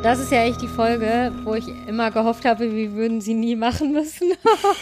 [0.00, 3.56] Das ist ja echt die Folge, wo ich immer gehofft habe, wir würden sie nie
[3.56, 4.32] machen müssen.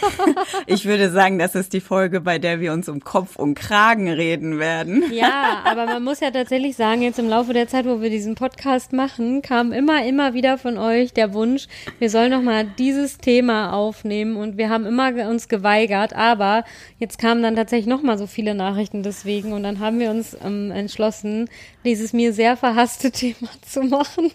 [0.67, 4.09] ich würde sagen, das ist die Folge, bei der wir uns um Kopf und Kragen
[4.09, 5.03] reden werden.
[5.11, 8.35] ja, aber man muss ja tatsächlich sagen, jetzt im Laufe der Zeit, wo wir diesen
[8.35, 13.17] Podcast machen, kam immer, immer wieder von euch der Wunsch, wir sollen noch mal dieses
[13.17, 16.63] Thema aufnehmen und wir haben immer uns geweigert, aber
[16.99, 20.37] jetzt kamen dann tatsächlich noch mal so viele Nachrichten deswegen und dann haben wir uns
[20.45, 21.49] ähm, entschlossen,
[21.85, 24.31] dieses mir sehr verhasste Thema zu machen.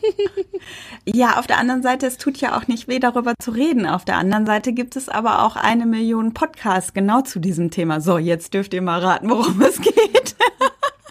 [1.05, 3.87] Ja, auf der anderen Seite, es tut ja auch nicht weh, darüber zu reden.
[3.87, 8.01] Auf der anderen Seite gibt es aber auch eine Million Podcasts genau zu diesem Thema.
[8.01, 10.37] So, jetzt dürft ihr mal raten, worum es geht.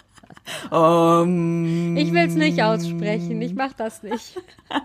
[0.70, 4.38] um, ich will es nicht aussprechen, ich mache das nicht.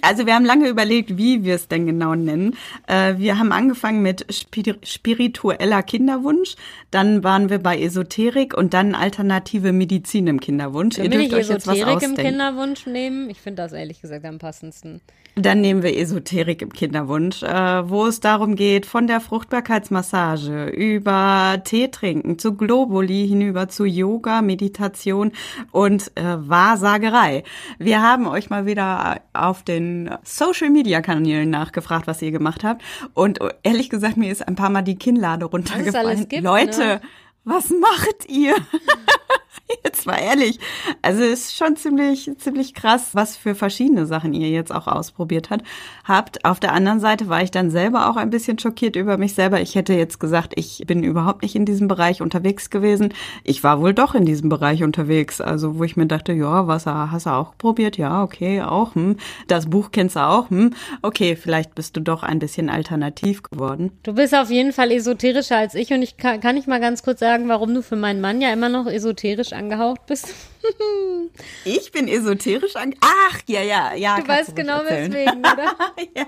[0.00, 2.56] Also wir haben lange überlegt, wie wir es denn genau nennen.
[2.86, 6.56] Äh, wir haben angefangen mit spiritueller Kinderwunsch,
[6.90, 10.96] dann waren wir bei Esoterik und dann alternative Medizin im Kinderwunsch.
[10.96, 12.20] Können Ihr dürft euch Esoterik jetzt was ausdenken.
[12.20, 13.30] im Kinderwunsch nehmen?
[13.30, 15.00] Ich finde das ehrlich gesagt am passendsten.
[15.40, 21.60] Dann nehmen wir Esoterik im Kinderwunsch, äh, wo es darum geht, von der Fruchtbarkeitsmassage über
[21.64, 25.32] Tee trinken zu Globuli hinüber zu Yoga, Meditation
[25.70, 27.44] und äh, Wahrsagerei.
[27.78, 32.82] Wir haben euch mal wieder auf den Social Media Kanälen nachgefragt, was ihr gemacht habt.
[33.14, 36.28] Und ehrlich gesagt, mir ist ein paar Mal die Kinnlade runtergefallen.
[36.28, 37.00] Gibt, Leute, ne?
[37.44, 38.54] was macht ihr?
[39.84, 40.58] Jetzt mal ehrlich.
[41.02, 45.50] Also es ist schon ziemlich, ziemlich krass, was für verschiedene Sachen ihr jetzt auch ausprobiert
[45.50, 45.62] hat,
[46.04, 46.44] habt.
[46.44, 49.60] Auf der anderen Seite war ich dann selber auch ein bisschen schockiert über mich selber.
[49.60, 53.12] Ich hätte jetzt gesagt, ich bin überhaupt nicht in diesem Bereich unterwegs gewesen.
[53.44, 55.40] Ich war wohl doch in diesem Bereich unterwegs.
[55.40, 57.96] Also wo ich mir dachte, ja, was hast du auch probiert?
[57.96, 58.94] Ja, okay, auch.
[58.94, 59.16] Hm.
[59.48, 60.50] Das Buch kennst du auch.
[60.50, 60.74] Hm.
[61.02, 63.92] Okay, vielleicht bist du doch ein bisschen alternativ geworden.
[64.02, 67.02] Du bist auf jeden Fall esoterischer als ich und ich kann, kann ich mal ganz
[67.02, 70.34] kurz sagen, warum du für meinen Mann ja immer noch esoterisch angehaucht bist?
[71.64, 73.04] ich bin esoterisch angehaucht?
[73.04, 74.18] Ach, ja, ja, ja.
[74.18, 75.74] Du weißt genau weswegen, oder?
[76.16, 76.26] ja.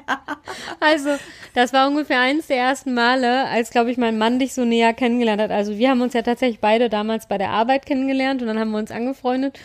[0.80, 1.10] Also,
[1.54, 4.92] das war ungefähr eins der ersten Male, als, glaube ich, mein Mann dich so näher
[4.92, 5.50] kennengelernt hat.
[5.50, 8.70] Also, wir haben uns ja tatsächlich beide damals bei der Arbeit kennengelernt und dann haben
[8.70, 9.58] wir uns angefreundet.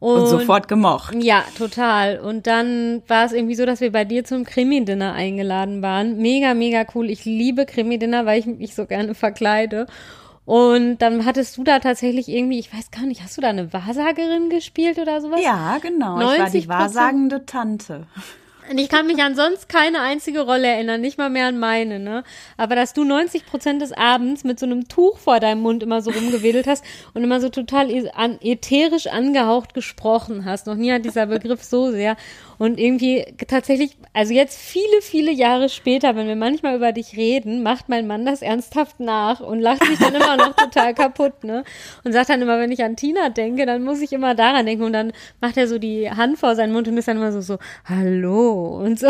[0.00, 1.14] Und, und, sofort gemocht.
[1.20, 2.20] Ja, total.
[2.20, 6.18] Und dann war es irgendwie so, dass wir bei dir zum Krimi-Dinner eingeladen waren.
[6.18, 7.10] Mega, mega cool.
[7.10, 9.86] Ich liebe Krimi-Dinner, weil ich mich so gerne verkleide.
[10.48, 13.70] Und dann hattest du da tatsächlich irgendwie, ich weiß gar nicht, hast du da eine
[13.74, 15.42] Wahrsagerin gespielt oder sowas?
[15.44, 16.18] Ja, genau.
[16.32, 18.06] Ich war die wahrsagende Tante.
[18.70, 21.98] Und ich kann mich an sonst keine einzige Rolle erinnern, nicht mal mehr an meine,
[21.98, 22.22] ne?
[22.58, 26.02] Aber dass du 90 Prozent des Abends mit so einem Tuch vor deinem Mund immer
[26.02, 26.84] so rumgewedelt hast
[27.14, 30.66] und immer so total ätherisch angehaucht gesprochen hast.
[30.66, 32.16] Noch nie hat dieser Begriff so sehr.
[32.58, 37.62] Und irgendwie tatsächlich, also jetzt viele, viele Jahre später, wenn wir manchmal über dich reden,
[37.62, 41.64] macht mein Mann das ernsthaft nach und lacht sich dann immer noch total kaputt, ne?
[42.04, 44.84] Und sagt dann immer, wenn ich an Tina denke, dann muss ich immer daran denken.
[44.84, 47.40] Und dann macht er so die Hand vor seinen Mund und ist dann immer so,
[47.40, 49.08] so, hallo und so.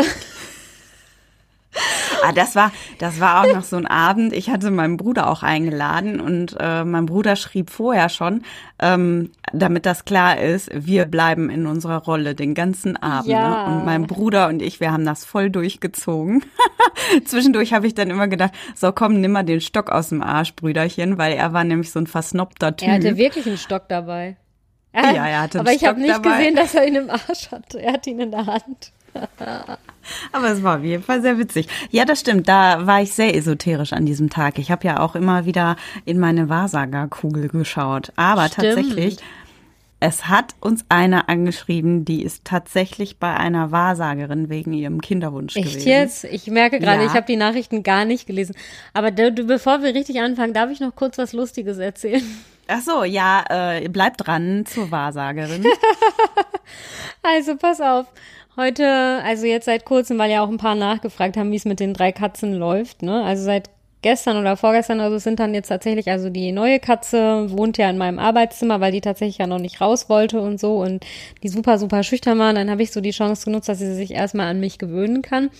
[2.23, 4.33] Ah, das war, das war auch noch so ein Abend.
[4.33, 8.43] Ich hatte meinen Bruder auch eingeladen und äh, mein Bruder schrieb vorher schon,
[8.79, 13.27] ähm, damit das klar ist, wir bleiben in unserer Rolle den ganzen Abend.
[13.27, 13.33] Ne?
[13.33, 13.69] Ja.
[13.69, 13.75] Ne?
[13.77, 16.43] Und mein Bruder und ich, wir haben das voll durchgezogen.
[17.25, 20.55] Zwischendurch habe ich dann immer gedacht, so komm, nimm mal den Stock aus dem Arsch,
[20.55, 22.89] Brüderchen, weil er war nämlich so ein versnobter Typ.
[22.89, 24.37] Er hatte wirklich einen Stock dabei.
[24.93, 26.37] Ja, er hatte einen Aber ich habe nicht dabei.
[26.37, 27.81] gesehen, dass er ihn im Arsch hatte.
[27.81, 28.91] Er hat ihn in der Hand.
[30.31, 31.67] Aber es war auf jeden Fall sehr witzig.
[31.91, 32.47] Ja, das stimmt.
[32.47, 34.59] Da war ich sehr esoterisch an diesem Tag.
[34.59, 35.75] Ich habe ja auch immer wieder
[36.05, 38.11] in meine Wahrsagerkugel geschaut.
[38.15, 38.75] Aber stimmt.
[38.75, 39.17] tatsächlich,
[39.99, 45.67] es hat uns eine angeschrieben, die ist tatsächlich bei einer Wahrsagerin wegen ihrem Kinderwunsch Echt
[45.67, 45.87] gewesen.
[45.87, 46.23] jetzt?
[46.23, 47.07] Ich merke gerade, ja.
[47.07, 48.55] ich habe die Nachrichten gar nicht gelesen.
[48.93, 52.23] Aber du, bevor wir richtig anfangen, darf ich noch kurz was Lustiges erzählen?
[52.67, 55.65] Ach so, ja, äh, bleib dran zur Wahrsagerin.
[57.23, 58.05] also pass auf.
[58.59, 58.85] Heute,
[59.23, 61.93] also jetzt seit kurzem, weil ja auch ein paar nachgefragt haben, wie es mit den
[61.93, 63.23] drei Katzen läuft, ne?
[63.23, 63.69] Also seit
[64.01, 67.97] gestern oder vorgestern, also sind dann jetzt tatsächlich, also die neue Katze wohnt ja in
[67.97, 71.05] meinem Arbeitszimmer, weil die tatsächlich ja noch nicht raus wollte und so und
[71.41, 72.55] die super, super schüchtern waren.
[72.55, 75.51] Dann habe ich so die Chance genutzt, dass sie sich erstmal an mich gewöhnen kann.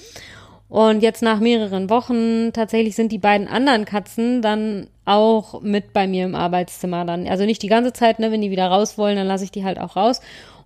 [0.68, 6.06] Und jetzt nach mehreren Wochen tatsächlich sind die beiden anderen Katzen dann auch mit bei
[6.06, 7.30] mir im Arbeitszimmer dann.
[7.30, 9.63] Also nicht die ganze Zeit, ne, wenn die wieder raus wollen, dann lasse ich die
[9.63, 10.19] halt auch raus.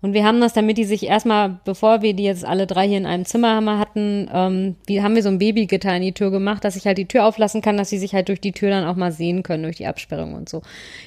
[0.03, 2.97] Und wir haben das, damit die sich erstmal, bevor wir die jetzt alle drei hier
[2.97, 6.65] in einem Zimmer hatten, ähm, wie haben wir so ein Babygitter in die Tür gemacht,
[6.65, 8.85] dass ich halt die Tür auflassen kann, dass sie sich halt durch die Tür dann
[8.85, 10.61] auch mal sehen können, durch die Absperrung und so.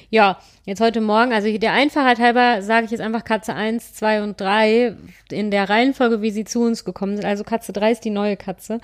[0.09, 4.23] Ja, jetzt heute Morgen, also der Einfachheit halber sage ich jetzt einfach Katze 1, 2
[4.23, 4.95] und 3
[5.29, 7.25] in der Reihenfolge, wie sie zu uns gekommen sind.
[7.25, 8.79] Also Katze 3 ist die neue Katze.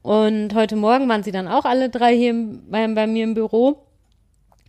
[0.00, 2.34] Und heute Morgen waren sie dann auch alle drei hier
[2.70, 3.82] bei, bei mir im Büro.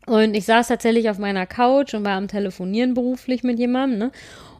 [0.07, 4.11] Und ich saß tatsächlich auf meiner Couch und war am Telefonieren beruflich mit jemandem, ne?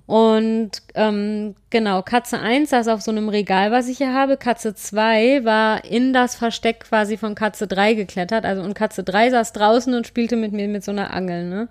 [0.06, 4.36] Und ähm, genau, Katze 1 saß auf so einem Regal, was ich hier habe.
[4.36, 8.44] Katze 2 war in das Versteck quasi von Katze 3 geklettert.
[8.46, 11.70] Also und Katze 3 saß draußen und spielte mit mir mit so einer Angel, ne?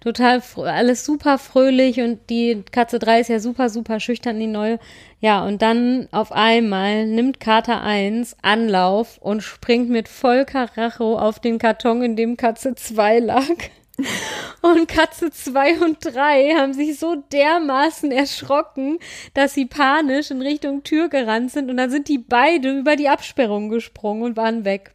[0.00, 4.80] Total alles super fröhlich und die Katze 3 ist ja super, super schüchtern, die neue.
[5.20, 11.38] Ja, und dann auf einmal nimmt Kater 1 Anlauf und springt mit voll Karacho auf
[11.38, 13.46] den Karton, in dem Katze 2 lag.
[14.62, 18.98] Und Katze 2 und 3 haben sich so dermaßen erschrocken,
[19.34, 23.08] dass sie panisch in Richtung Tür gerannt sind und dann sind die beide über die
[23.08, 24.94] Absperrung gesprungen und waren weg.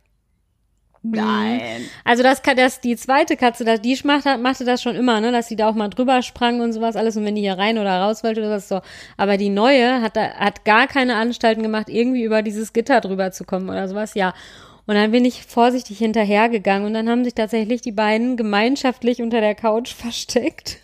[1.04, 1.86] Nein.
[2.04, 5.48] Also das, das die zweite Katze, das, die machte, machte das schon immer, ne, dass
[5.48, 8.02] sie da auch mal drüber sprang und sowas alles und wenn die hier rein oder
[8.02, 8.82] raus wollte oder so.
[9.16, 13.32] Aber die neue hat da, hat gar keine Anstalten gemacht, irgendwie über dieses Gitter drüber
[13.32, 14.34] zu kommen oder sowas, ja.
[14.88, 19.42] Und dann bin ich vorsichtig hinterhergegangen und dann haben sich tatsächlich die beiden gemeinschaftlich unter
[19.42, 20.78] der Couch versteckt.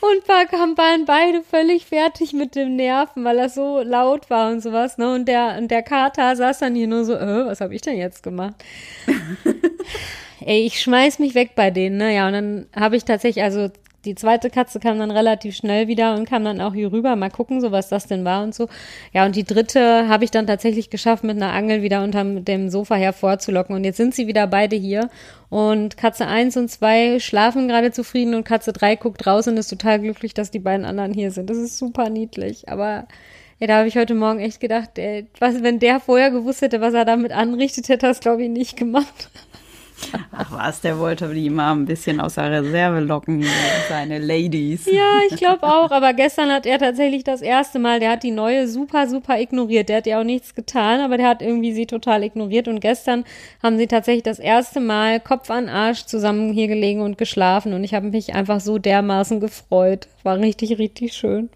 [0.00, 0.44] Und war,
[0.76, 5.12] waren beide völlig fertig mit dem Nerven, weil das so laut war und sowas, ne?
[5.14, 7.98] Und der, und der Kater saß dann hier nur so, äh, was habe ich denn
[7.98, 8.54] jetzt gemacht?
[10.40, 12.14] Ey, ich schmeiß mich weg bei denen, ne?
[12.14, 13.70] Ja, und dann habe ich tatsächlich, also
[14.04, 17.30] die zweite Katze kam dann relativ schnell wieder und kam dann auch hier rüber, mal
[17.30, 18.68] gucken, so was das denn war und so.
[19.12, 22.70] Ja, und die dritte habe ich dann tatsächlich geschafft, mit einer Angel wieder unter dem
[22.70, 23.76] Sofa hervorzulocken.
[23.76, 25.10] Und jetzt sind sie wieder beide hier.
[25.50, 29.68] Und Katze eins und zwei schlafen gerade zufrieden und Katze drei guckt raus und ist
[29.68, 31.50] total glücklich, dass die beiden anderen hier sind.
[31.50, 32.68] Das ist super niedlich.
[32.68, 33.06] Aber
[33.58, 36.80] ja, da habe ich heute Morgen echt gedacht, ey, was, wenn der vorher gewusst hätte,
[36.80, 39.28] was er damit anrichtet, hätte er es, glaube ich, nicht gemacht.
[40.32, 43.44] Ach was, der wollte die mal ein bisschen aus der Reserve locken,
[43.88, 44.86] seine Ladies.
[44.86, 45.90] Ja, ich glaube auch.
[45.90, 49.88] Aber gestern hat er tatsächlich das erste Mal, der hat die neue super, super ignoriert.
[49.88, 52.68] Der hat ja auch nichts getan, aber der hat irgendwie sie total ignoriert.
[52.68, 53.24] Und gestern
[53.62, 57.72] haben sie tatsächlich das erste Mal Kopf an Arsch zusammen hier gelegen und geschlafen.
[57.74, 60.08] Und ich habe mich einfach so dermaßen gefreut.
[60.22, 61.50] War richtig, richtig schön.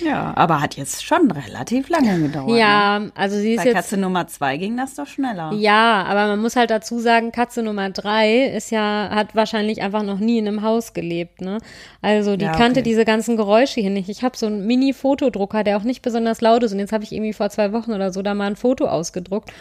[0.00, 2.56] Ja, aber hat jetzt schon relativ lange gedauert.
[2.56, 3.12] Ja, ne?
[3.14, 3.74] also sie ist Bei jetzt.
[3.74, 5.52] Katze Nummer zwei ging das doch schneller.
[5.54, 10.02] Ja, aber man muss halt dazu sagen, Katze Nummer drei ist ja, hat wahrscheinlich einfach
[10.02, 11.58] noch nie in einem Haus gelebt, ne?
[12.00, 12.88] Also die Ja, kannte okay.
[12.88, 14.08] diese ganzen Geräusche hier nicht.
[14.08, 16.72] Ich habe so einen Mini-Fotodrucker, der auch nicht besonders laut ist.
[16.72, 19.52] Und jetzt habe ich irgendwie vor zwei Wochen oder so da mal ein Foto ausgedruckt.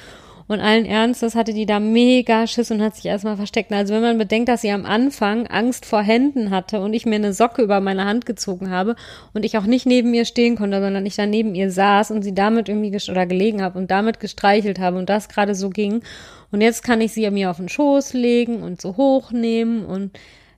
[0.52, 3.72] Und allen Ernstes hatte die da mega Schiss und hat sich erstmal versteckt.
[3.72, 7.16] Also wenn man bedenkt, dass sie am Anfang Angst vor Händen hatte und ich mir
[7.16, 8.98] eine Socke über meine Hand gezogen habe
[9.34, 12.24] und ich auch nicht neben ihr stehen konnte, sondern ich da neben ihr saß und
[12.24, 16.02] sie damit irgendwie oder gelegen habe und damit gestreichelt habe und das gerade so ging.
[16.52, 20.12] Und jetzt kann ich sie mir auf den Schoß legen und so hochnehmen und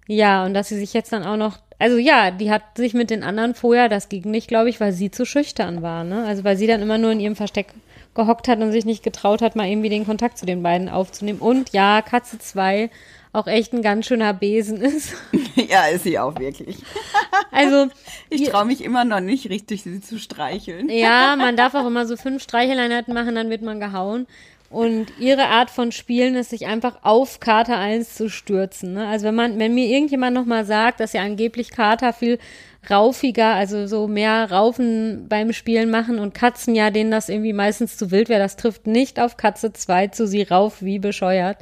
[0.07, 3.11] ja, und dass sie sich jetzt dann auch noch, also ja, die hat sich mit
[3.11, 6.25] den anderen vorher, das ging nicht, glaube ich, weil sie zu schüchtern war, ne?
[6.25, 7.67] Also weil sie dann immer nur in ihrem Versteck
[8.15, 11.39] gehockt hat und sich nicht getraut hat, mal irgendwie den Kontakt zu den beiden aufzunehmen.
[11.39, 12.89] Und ja, Katze 2
[13.33, 15.15] auch echt ein ganz schöner Besen ist.
[15.55, 16.77] ja, ist sie auch wirklich.
[17.51, 17.87] Also,
[18.29, 20.89] Ich traue mich immer noch nicht richtig, sie zu streicheln.
[20.89, 24.25] ja, man darf auch immer so fünf Streicheleinheiten machen, dann wird man gehauen.
[24.71, 28.93] Und ihre Art von Spielen ist, sich einfach auf Kater 1 zu stürzen.
[28.93, 29.07] Ne?
[29.07, 32.39] Also wenn man, wenn mir irgendjemand nochmal sagt, dass ja angeblich Kater viel
[32.89, 37.97] raufiger, also so mehr Raufen beim Spielen machen und Katzen ja, denen das irgendwie meistens
[37.97, 41.57] zu wild wäre, das trifft nicht auf Katze 2 zu, sie rauf wie bescheuert.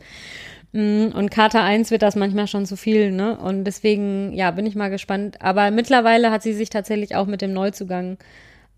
[0.74, 3.38] Mm, Und Kater 1 wird das manchmal schon zu viel, ne?
[3.38, 5.42] Und deswegen, ja, bin ich mal gespannt.
[5.42, 8.18] Aber mittlerweile hat sie sich tatsächlich auch mit dem Neuzugang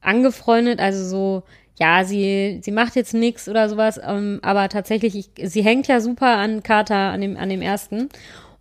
[0.01, 1.43] angefreundet, also so,
[1.79, 6.01] ja, sie, sie macht jetzt nichts oder sowas, ähm, aber tatsächlich, ich, sie hängt ja
[6.01, 8.09] super an Kater, an dem, an dem ersten.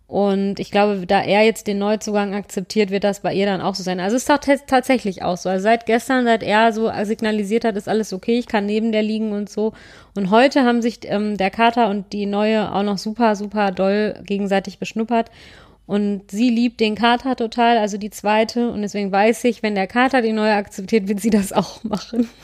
[0.07, 3.73] Und ich glaube, da er jetzt den Neuzugang akzeptiert, wird das bei ihr dann auch
[3.73, 3.99] so sein.
[3.99, 5.49] Also es ist tatsächlich auch so.
[5.49, 9.01] Also seit gestern, seit er so signalisiert hat, ist alles okay, ich kann neben der
[9.01, 9.73] liegen und so.
[10.13, 14.19] Und heute haben sich ähm, der Kater und die Neue auch noch super, super doll
[14.25, 15.31] gegenseitig beschnuppert.
[15.85, 18.69] Und sie liebt den Kater total, also die zweite.
[18.69, 22.29] Und deswegen weiß ich, wenn der Kater die Neue akzeptiert, wird sie das auch machen.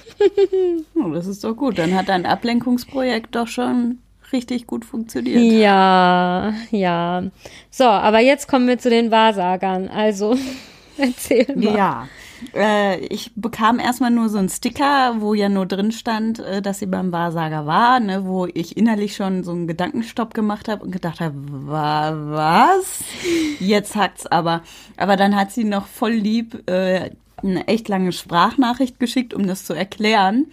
[0.96, 1.78] Oh, das ist doch gut.
[1.78, 4.00] Dann hat dein Ablenkungsprojekt doch schon
[4.34, 5.42] richtig gut funktioniert.
[5.42, 7.24] Ja, ja.
[7.72, 9.88] So, aber jetzt kommen wir zu den Wahrsagern.
[9.88, 10.36] Also,
[10.98, 11.76] erzähl mal.
[11.76, 12.08] Ja,
[12.56, 16.80] Äh, ich bekam erstmal nur so einen Sticker, wo ja nur drin stand, äh, dass
[16.80, 20.92] sie beim Wahrsager war, ne, wo ich innerlich schon so einen Gedankenstopp gemacht habe und
[20.92, 23.04] gedacht habe, wa was?
[23.60, 24.62] Jetzt hackt's aber.
[24.96, 27.12] Aber dann hat sie noch voll lieb äh,
[27.44, 30.48] eine echt lange Sprachnachricht geschickt, um das zu erklären.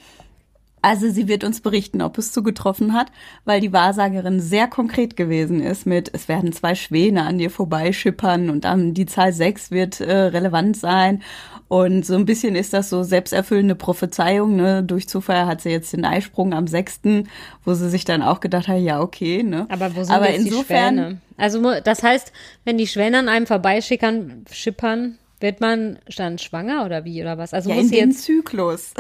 [0.87, 3.09] Also sie wird uns berichten, ob es zugetroffen hat,
[3.45, 8.51] weil die Wahrsagerin sehr konkret gewesen ist mit, es werden zwei Schwäne an dir vorbeischippern
[8.51, 11.25] und dann die Zahl sechs wird äh, relevant sein.
[11.67, 14.55] Und so ein bisschen ist das so selbsterfüllende Prophezeiung.
[14.55, 14.85] Ne?
[14.85, 17.29] Durch Zufall hat sie jetzt den Eisprung am sechsten,
[17.65, 19.43] wo sie sich dann auch gedacht hat, ja, okay.
[19.43, 19.67] Ne?
[19.69, 21.21] Aber wo sind Aber insofern, die Schwäne?
[21.37, 22.33] Also das heißt,
[22.65, 27.53] wenn die Schwäne an einem vorbeischippern, schippern, wird man dann schwanger oder wie oder was?
[27.53, 28.95] Also ja, muss in den jetzt Zyklus.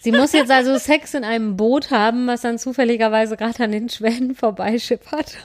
[0.00, 3.88] Sie muss jetzt also Sex in einem Boot haben, was dann zufälligerweise gerade an den
[3.88, 5.36] Schwänen vorbeischippert.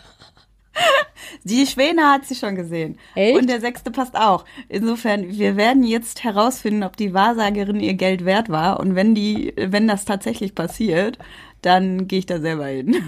[1.44, 2.98] Die Schwäne hat sie schon gesehen.
[3.16, 3.38] Echt?
[3.38, 4.46] Und der sechste passt auch.
[4.70, 8.80] Insofern, wir werden jetzt herausfinden, ob die Wahrsagerin ihr Geld wert war.
[8.80, 11.18] Und wenn die, wenn das tatsächlich passiert,
[11.62, 13.04] dann gehe ich da selber hin.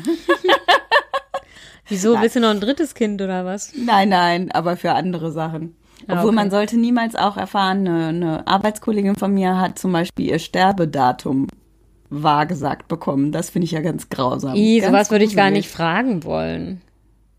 [1.88, 2.14] Wieso?
[2.14, 2.24] Nein.
[2.24, 3.74] Willst du noch ein drittes Kind oder was?
[3.75, 5.75] Nein, nein, aber für andere Sachen.
[6.04, 6.36] Obwohl okay.
[6.36, 11.48] man sollte niemals auch erfahren, eine, eine Arbeitskollegin von mir hat zum Beispiel ihr Sterbedatum
[12.10, 13.32] wahrgesagt bekommen.
[13.32, 14.56] Das finde ich ja ganz grausam.
[14.56, 16.82] I, sowas würde ich gar nicht fragen wollen.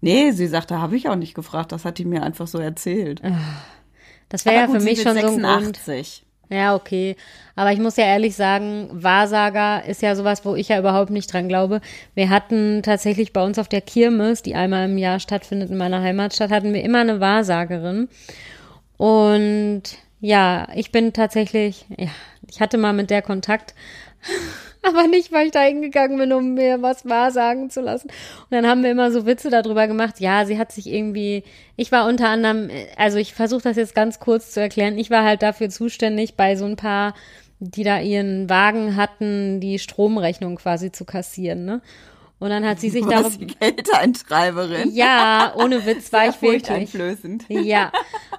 [0.01, 1.73] Nee, sie sagte, habe ich auch nicht gefragt.
[1.73, 3.23] Das hat die mir einfach so erzählt.
[3.25, 3.39] Ah,
[4.29, 5.17] das wäre ja für mich schon 86.
[5.23, 6.25] so ein Grund.
[6.49, 7.17] Ja, okay.
[7.57, 11.33] Aber ich muss ja ehrlich sagen, Wahrsager ist ja sowas, wo ich ja überhaupt nicht
[11.33, 11.81] dran glaube.
[12.15, 16.03] Wir hatten tatsächlich bei uns auf der Kirmes, die einmal im Jahr stattfindet in meiner
[16.03, 18.09] Heimatstadt, hatten wir immer eine Wahrsagerin.
[18.97, 19.83] Und
[20.21, 22.09] ja, ich bin tatsächlich, ja,
[22.49, 23.75] ich hatte mal mit der Kontakt,
[24.87, 28.09] aber nicht, weil ich da hingegangen bin, um mir was wahrsagen zu lassen.
[28.09, 30.21] Und dann haben wir immer so Witze darüber gemacht.
[30.21, 31.45] Ja, sie hat sich irgendwie,
[31.76, 34.99] ich war unter anderem, also ich versuche das jetzt ganz kurz zu erklären.
[34.99, 37.14] Ich war halt dafür zuständig, bei so ein paar,
[37.59, 41.81] die da ihren Wagen hatten, die Stromrechnung quasi zu kassieren, ne?
[42.38, 43.38] Und dann hat sie sich darauf.
[43.38, 44.90] Geldeintreiberin.
[44.93, 46.93] Ja, ohne Witz war ich wirklich.
[47.49, 47.93] Ja,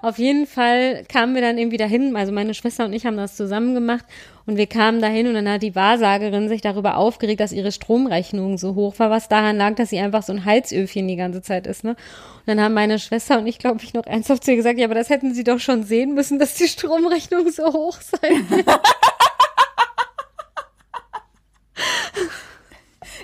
[0.04, 2.16] auf jeden Fall kamen wir dann irgendwie dahin.
[2.16, 4.06] Also meine Schwester und ich haben das zusammen gemacht
[4.46, 8.60] und wir kamen dahin und dann hat die Wahrsagerin sich darüber aufgeregt, dass ihre Stromrechnung
[8.60, 11.66] so hoch war, was daran lag, dass sie einfach so ein Heizöfchen die ganze Zeit
[11.66, 11.84] ist.
[11.84, 11.92] Ne?
[11.92, 11.98] Und
[12.46, 14.96] dann haben meine Schwester und ich, glaube ich, noch ernsthaft zu ihr gesagt, ja, aber
[14.96, 18.30] das hätten sie doch schon sehen müssen, dass die Stromrechnung so hoch sei.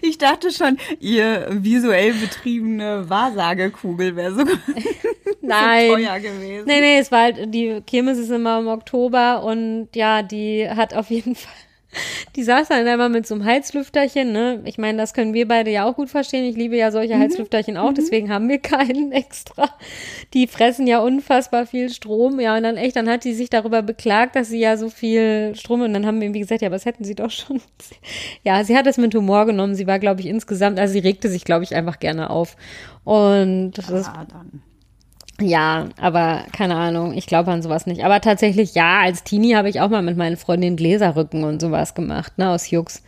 [0.05, 4.43] Ich dachte schon, ihr visuell betriebene Wahrsagekugel wäre so,
[5.41, 5.88] Nein.
[5.88, 6.65] so teuer gewesen.
[6.67, 10.93] Nee, nee, es war halt, die Kirmes ist immer im Oktober und ja, die hat
[10.93, 11.53] auf jeden Fall
[12.36, 14.62] die saß dann einmal mit so einem Heizlüfterchen, ne?
[14.66, 16.46] Ich meine, das können wir beide ja auch gut verstehen.
[16.46, 17.22] Ich liebe ja solche mhm.
[17.22, 17.96] Heizlüfterchen auch, mhm.
[17.96, 19.70] deswegen haben wir keinen extra.
[20.34, 22.40] Die fressen ja unfassbar viel Strom.
[22.40, 25.54] Ja, und dann echt, dann hat die sich darüber beklagt, dass sie ja so viel
[25.56, 27.62] Strom und dann haben wir irgendwie gesagt, ja, das hätten sie doch schon.
[28.44, 29.76] Ja, sie hat es mit Humor genommen.
[29.76, 32.58] Sie war, glaube ich, insgesamt, also sie regte sich, glaube ich, einfach gerne auf.
[33.04, 34.08] Und das ja, ist.
[34.08, 34.64] Dann.
[35.42, 38.04] Ja, aber keine Ahnung, ich glaube an sowas nicht.
[38.06, 41.96] Aber tatsächlich, ja, als Teenie habe ich auch mal mit meinen Freundinnen Gläserrücken und sowas
[41.96, 43.02] gemacht, ne, aus Jux.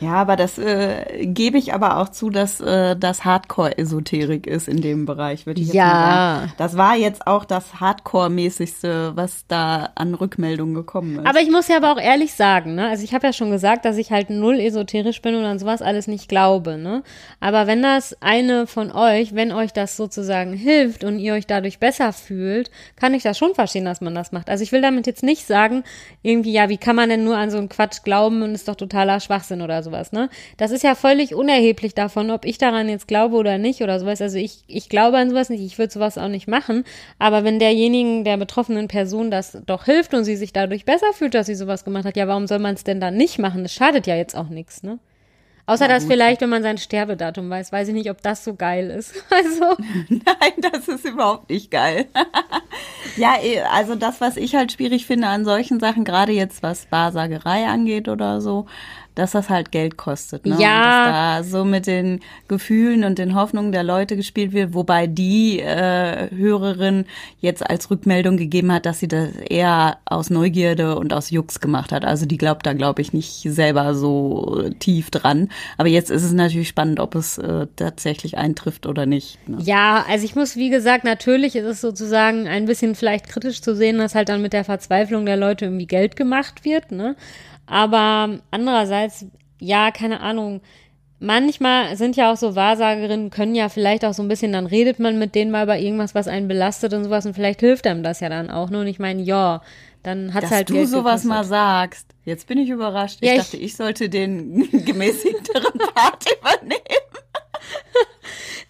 [0.00, 4.80] Ja, aber das äh, gebe ich aber auch zu, dass äh, das Hardcore-Esoterik ist in
[4.80, 5.86] dem Bereich, würde ich jetzt ja.
[5.86, 6.52] mal sagen.
[6.56, 11.26] Das war jetzt auch das Hardcore-mäßigste, was da an Rückmeldungen gekommen ist.
[11.26, 12.88] Aber ich muss ja aber auch ehrlich sagen, ne?
[12.88, 15.82] Also ich habe ja schon gesagt, dass ich halt null esoterisch bin und an sowas
[15.82, 17.02] alles nicht glaube, ne?
[17.40, 21.80] Aber wenn das eine von euch, wenn euch das sozusagen hilft und ihr euch dadurch
[21.80, 24.48] besser fühlt, kann ich das schon verstehen, dass man das macht.
[24.48, 25.82] Also ich will damit jetzt nicht sagen,
[26.22, 28.76] irgendwie, ja, wie kann man denn nur an so einen Quatsch glauben und ist doch
[28.76, 30.28] totaler Schwachsinn oder so sowas, ne?
[30.56, 34.20] Das ist ja völlig unerheblich davon, ob ich daran jetzt glaube oder nicht oder sowas.
[34.20, 36.84] Also ich, ich glaube an sowas nicht, ich würde sowas auch nicht machen.
[37.18, 41.34] Aber wenn derjenigen, der betroffenen Person das doch hilft und sie sich dadurch besser fühlt,
[41.34, 43.62] dass sie sowas gemacht hat, ja, warum soll man es denn dann nicht machen?
[43.62, 44.98] Das schadet ja jetzt auch nichts, ne?
[45.68, 48.54] Außer ja, dass vielleicht, wenn man sein Sterbedatum weiß, weiß ich nicht, ob das so
[48.54, 49.14] geil ist.
[49.30, 49.76] Also.
[50.08, 52.06] Nein, das ist überhaupt nicht geil.
[53.18, 56.90] ja, eh, also das, was ich halt schwierig finde an solchen Sachen, gerade jetzt was
[56.90, 58.64] Wahrsagerei angeht oder so,
[59.18, 60.46] dass das halt Geld kostet.
[60.46, 60.56] Ne?
[60.58, 60.78] Ja.
[60.78, 65.08] Und dass da so mit den Gefühlen und den Hoffnungen der Leute gespielt wird, wobei
[65.08, 67.04] die äh, Hörerin
[67.40, 71.90] jetzt als Rückmeldung gegeben hat, dass sie das eher aus Neugierde und aus Jux gemacht
[71.90, 72.04] hat.
[72.04, 75.48] Also die glaubt da, glaube ich, nicht selber so tief dran.
[75.78, 79.36] Aber jetzt ist es natürlich spannend, ob es äh, tatsächlich eintrifft oder nicht.
[79.48, 79.58] Ne?
[79.60, 83.74] Ja, also ich muss, wie gesagt, natürlich ist es sozusagen ein bisschen vielleicht kritisch zu
[83.74, 87.16] sehen, dass halt dann mit der Verzweiflung der Leute irgendwie Geld gemacht wird, ne?
[87.68, 89.26] Aber andererseits,
[89.60, 90.60] ja, keine Ahnung.
[91.20, 95.00] Manchmal sind ja auch so Wahrsagerinnen, können ja vielleicht auch so ein bisschen, dann redet
[95.00, 98.04] man mit denen mal über irgendwas, was einen belastet und sowas und vielleicht hilft einem
[98.04, 98.70] das ja dann auch.
[98.70, 99.60] Nur und ich meine, ja,
[100.04, 101.28] dann hat Dass halt du Geld sowas gekostet.
[101.28, 102.06] mal sagst.
[102.24, 103.18] Jetzt bin ich überrascht.
[103.20, 106.78] Ja, ich ich- dachte, ich sollte den gemäßigteren Part übernehmen.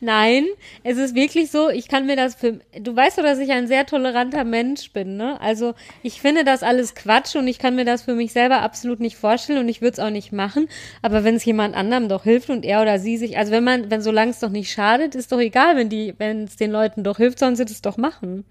[0.00, 0.46] Nein,
[0.84, 3.66] es ist wirklich so, ich kann mir das für, du weißt doch, dass ich ein
[3.66, 5.40] sehr toleranter Mensch bin, ne?
[5.40, 5.74] Also
[6.04, 9.16] ich finde das alles Quatsch und ich kann mir das für mich selber absolut nicht
[9.16, 10.68] vorstellen und ich würde es auch nicht machen.
[11.02, 13.90] Aber wenn es jemand anderem doch hilft und er oder sie sich, also wenn man,
[13.90, 17.02] wenn solange es doch nicht schadet, ist doch egal, wenn die, wenn es den Leuten
[17.02, 18.44] doch hilft, sollen sie das doch machen.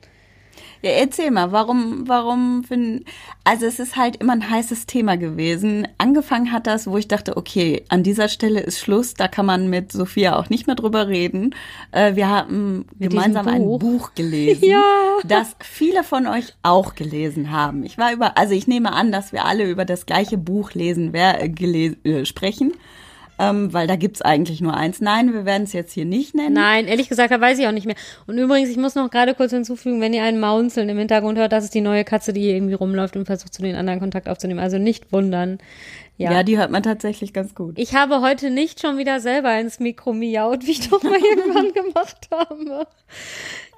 [0.82, 3.06] Ja, erzähl mal, warum, warum finden,
[3.44, 5.88] also es ist halt immer ein heißes Thema gewesen.
[5.98, 9.70] Angefangen hat das, wo ich dachte, okay, an dieser Stelle ist Schluss, da kann man
[9.70, 11.56] mit Sophia auch nicht mehr drüber reden.
[11.92, 13.80] Äh, wir haben Mit gemeinsam ein Buch.
[13.80, 14.84] Buch gelesen, Ja.
[15.26, 17.84] das viele von euch auch gelesen haben.
[17.84, 21.14] Ich war über, also ich nehme an, dass wir alle über das gleiche Buch lesen,
[21.14, 22.74] wer, äh, gelesen, äh, sprechen.
[23.40, 25.00] Ähm, weil da gibt's eigentlich nur eins.
[25.00, 26.54] Nein, wir werden es jetzt hier nicht nennen.
[26.54, 27.96] Nein, ehrlich gesagt, da weiß ich auch nicht mehr.
[28.26, 31.52] Und übrigens, ich muss noch gerade kurz hinzufügen, wenn ihr einen Maunzeln im Hintergrund hört,
[31.52, 34.28] das ist die neue Katze, die hier irgendwie rumläuft und versucht, zu den anderen Kontakt
[34.28, 34.60] aufzunehmen.
[34.60, 35.60] Also nicht wundern.
[36.18, 36.32] Ja.
[36.32, 37.78] Ja, die hört man tatsächlich ganz gut.
[37.78, 41.72] ich habe heute nicht schon wieder selber ins Mikro miaut, wie ich doch mal irgendwann
[41.74, 42.88] gemacht habe.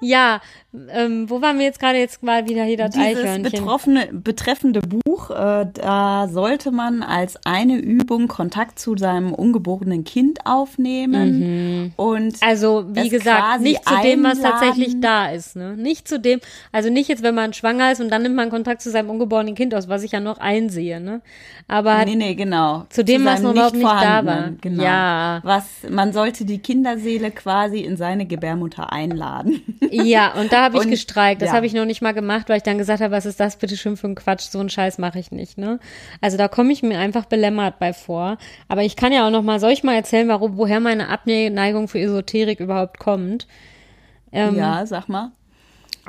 [0.00, 0.40] Ja,
[0.72, 1.98] ähm, wo waren wir jetzt gerade?
[1.98, 3.42] Jetzt mal wieder hier das Dieses Eichhörnchen.
[3.42, 10.46] betroffene, betreffende Buch, äh, da sollte man als eine Übung Kontakt zu seinem ungeborenen Kind
[10.46, 15.76] aufnehmen und Also, wie es gesagt, nicht zu dem, was tatsächlich da ist, ne?
[15.76, 16.38] Nicht zu dem,
[16.70, 19.56] also nicht jetzt, wenn man schwanger ist und dann nimmt man Kontakt zu seinem ungeborenen
[19.56, 21.20] Kind aus, was ich ja noch einsehe, ne?
[21.66, 22.84] Aber nee, nee, genau.
[22.90, 24.60] Zu dem, was seinem noch überhaupt nicht da Nicht-Vorhandenen, war.
[24.60, 24.82] Genau.
[24.82, 25.40] Ja.
[25.44, 29.62] Was, man sollte die Kinderseele quasi in seine Gebärmutter einladen.
[29.90, 31.42] Ja, und da habe ich Und- gestreikt.
[31.42, 31.54] Das ja.
[31.54, 33.76] habe ich noch nicht mal gemacht, weil ich dann gesagt habe, was ist das bitte
[33.76, 34.42] schön für ein Quatsch?
[34.42, 35.78] So einen Scheiß mache ich nicht, ne?
[36.20, 38.38] Also da komme ich mir einfach belämmert bei vor.
[38.68, 41.88] Aber ich kann ja auch noch mal, soll ich mal erzählen, warum, woher meine Abneigung
[41.88, 43.46] für Esoterik überhaupt kommt?
[44.32, 45.32] Ähm, ja, sag mal.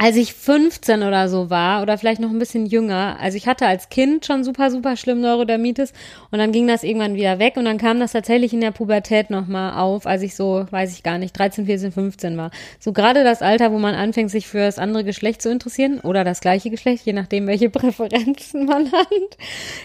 [0.01, 3.67] Als ich 15 oder so war oder vielleicht noch ein bisschen jünger, also ich hatte
[3.67, 5.93] als Kind schon super, super schlimm Neurodermitis
[6.31, 9.29] und dann ging das irgendwann wieder weg und dann kam das tatsächlich in der Pubertät
[9.29, 12.49] nochmal auf, als ich so, weiß ich gar nicht, 13, 14, 15 war.
[12.79, 16.23] So gerade das Alter, wo man anfängt, sich für das andere Geschlecht zu interessieren oder
[16.23, 19.37] das gleiche Geschlecht, je nachdem, welche Präferenzen man hat.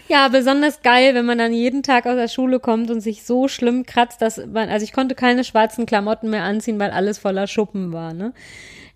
[0.08, 3.48] Ja, besonders geil, wenn man dann jeden Tag aus der Schule kommt und sich so
[3.48, 7.46] schlimm kratzt, dass man, also ich konnte keine schwarzen Klamotten mehr anziehen, weil alles voller
[7.46, 8.32] Schuppen war, ne?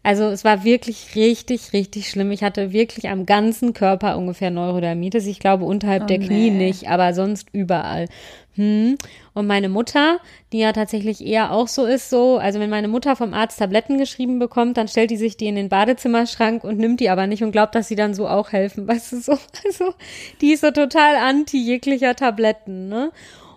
[0.02, 2.30] Also es war wirklich richtig, richtig schlimm.
[2.30, 5.26] Ich hatte wirklich am ganzen Körper ungefähr Neurodermitis.
[5.26, 6.66] Ich glaube unterhalb Oh, der Knie nee.
[6.66, 8.06] nicht, aber sonst überall.
[8.54, 8.96] Hm.
[9.34, 10.18] Und meine Mutter,
[10.52, 13.98] die ja tatsächlich eher auch so ist, so, also wenn meine Mutter vom Arzt Tabletten
[13.98, 17.42] geschrieben bekommt, dann stellt die sich die in den Badezimmerschrank und nimmt die aber nicht
[17.42, 18.88] und glaubt, dass sie dann so auch helfen.
[18.88, 19.32] Weißt du so?
[19.64, 19.92] Also
[20.40, 23.12] die ist so total anti jeglicher Tabletten, ne?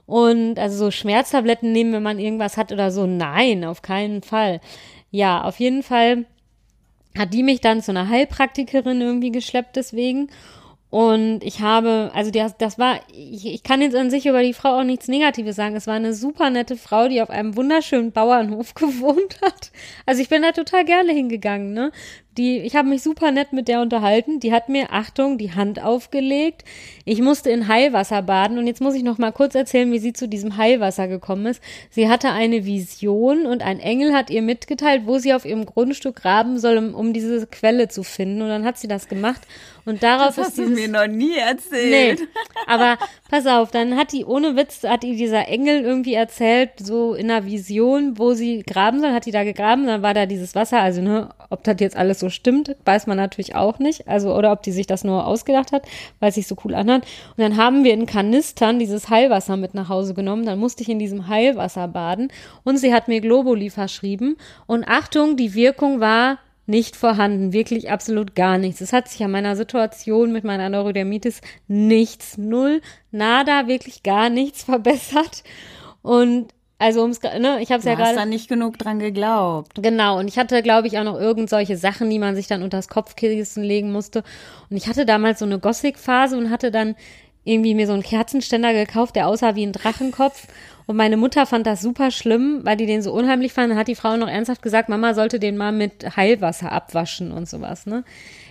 [0.06, 3.06] Und also so Schmerztabletten nehmen, wenn man irgendwas hat oder so.
[3.08, 4.60] Nein, auf keinen Fall.
[5.12, 6.26] Ja, auf jeden Fall
[7.18, 10.30] hat die mich dann zu einer Heilpraktikerin irgendwie geschleppt deswegen.
[10.94, 14.54] Und ich habe, also das, das war, ich, ich kann jetzt an sich über die
[14.54, 15.76] Frau auch nichts Negatives sagen.
[15.76, 19.72] Es war eine super nette Frau, die auf einem wunderschönen Bauernhof gewohnt hat.
[20.06, 21.92] Also ich bin da total gerne hingegangen, ne?
[22.38, 24.40] Die, ich habe mich super nett mit der unterhalten.
[24.40, 26.64] Die hat mir, Achtung, die Hand aufgelegt.
[27.06, 30.14] Ich musste in Heilwasser baden und jetzt muss ich noch mal kurz erzählen, wie sie
[30.14, 31.62] zu diesem Heilwasser gekommen ist.
[31.90, 36.16] Sie hatte eine Vision und ein Engel hat ihr mitgeteilt, wo sie auf ihrem Grundstück
[36.16, 38.42] graben soll, um, um diese Quelle zu finden.
[38.42, 39.42] Und dann hat sie das gemacht
[39.86, 42.20] und darauf Das ist hast du dieses mir noch nie erzählt.
[42.20, 42.28] Nee,
[42.68, 42.98] aber
[43.30, 47.30] pass auf, dann hat die ohne Witz, hat ihr dieser Engel irgendwie erzählt, so in
[47.30, 50.80] einer Vision, wo sie graben soll, hat die da gegraben, dann war da dieses Wasser,
[50.80, 54.52] also ne, ob das jetzt alles so stimmt, weiß man natürlich auch nicht, also oder
[54.52, 55.86] ob die sich das nur ausgedacht hat,
[56.20, 57.06] weil es sich so cool anhört.
[57.36, 60.90] Und dann haben wir in Kanistern dieses Heilwasser mit nach Hause genommen, dann musste ich
[60.90, 62.32] in diesem Heilwasser baden
[62.64, 68.36] und sie hat mir Globuli verschrieben und Achtung, die Wirkung war nicht vorhanden, wirklich absolut
[68.36, 68.80] gar nichts.
[68.82, 72.82] Es hat sich an meiner Situation mit meiner Neurodermitis nichts, null,
[73.12, 75.44] nada, wirklich gar nichts verbessert.
[76.02, 79.00] Und also ums, ne, ich habe es Du ja hast gerade da nicht genug dran
[79.00, 79.82] geglaubt.
[79.82, 82.62] Genau, und ich hatte, glaube ich, auch noch irgend solche Sachen, die man sich dann
[82.62, 84.22] unter das Kopfkissen legen musste.
[84.70, 86.96] Und ich hatte damals so eine Gothic-Phase und hatte dann
[87.46, 90.48] irgendwie mir so einen Kerzenständer gekauft, der aussah wie ein Drachenkopf.
[90.86, 93.72] Und meine Mutter fand das super schlimm, weil die den so unheimlich fand.
[93.72, 97.48] Dann hat die Frau noch ernsthaft gesagt, Mama sollte den mal mit Heilwasser abwaschen und
[97.48, 98.04] sowas, ne?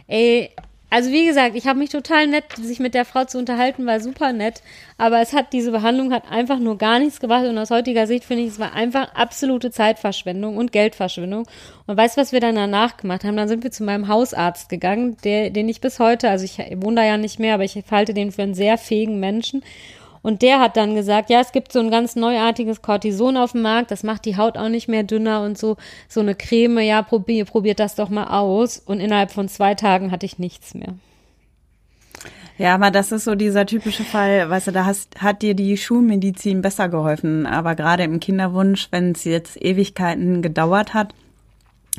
[0.07, 0.53] Ey,
[0.93, 3.99] also wie gesagt, ich habe mich total nett, sich mit der Frau zu unterhalten, war
[3.99, 4.61] super nett.
[4.99, 7.47] Aber es hat, diese Behandlung hat einfach nur gar nichts gebracht.
[7.47, 11.47] Und aus heutiger Sicht finde ich, es war einfach absolute Zeitverschwendung und Geldverschwendung.
[11.87, 13.39] Und weißt du, was wir dann danach gemacht haben?
[13.39, 16.97] Dann sind wir zu meinem Hausarzt gegangen, der, den ich bis heute, also ich wohne
[16.97, 19.63] da ja nicht mehr, aber ich halte den für einen sehr fähigen Menschen.
[20.23, 23.63] Und der hat dann gesagt, ja, es gibt so ein ganz neuartiges Cortison auf dem
[23.63, 25.77] Markt, das macht die Haut auch nicht mehr dünner und so,
[26.09, 28.79] so eine Creme, ja, probier, probiert das doch mal aus.
[28.79, 30.95] Und innerhalb von zwei Tagen hatte ich nichts mehr.
[32.59, 35.77] Ja, aber das ist so dieser typische Fall, weißt du, da hast, hat dir die
[35.77, 37.47] Schulmedizin besser geholfen.
[37.47, 41.15] Aber gerade im Kinderwunsch, wenn es jetzt Ewigkeiten gedauert hat,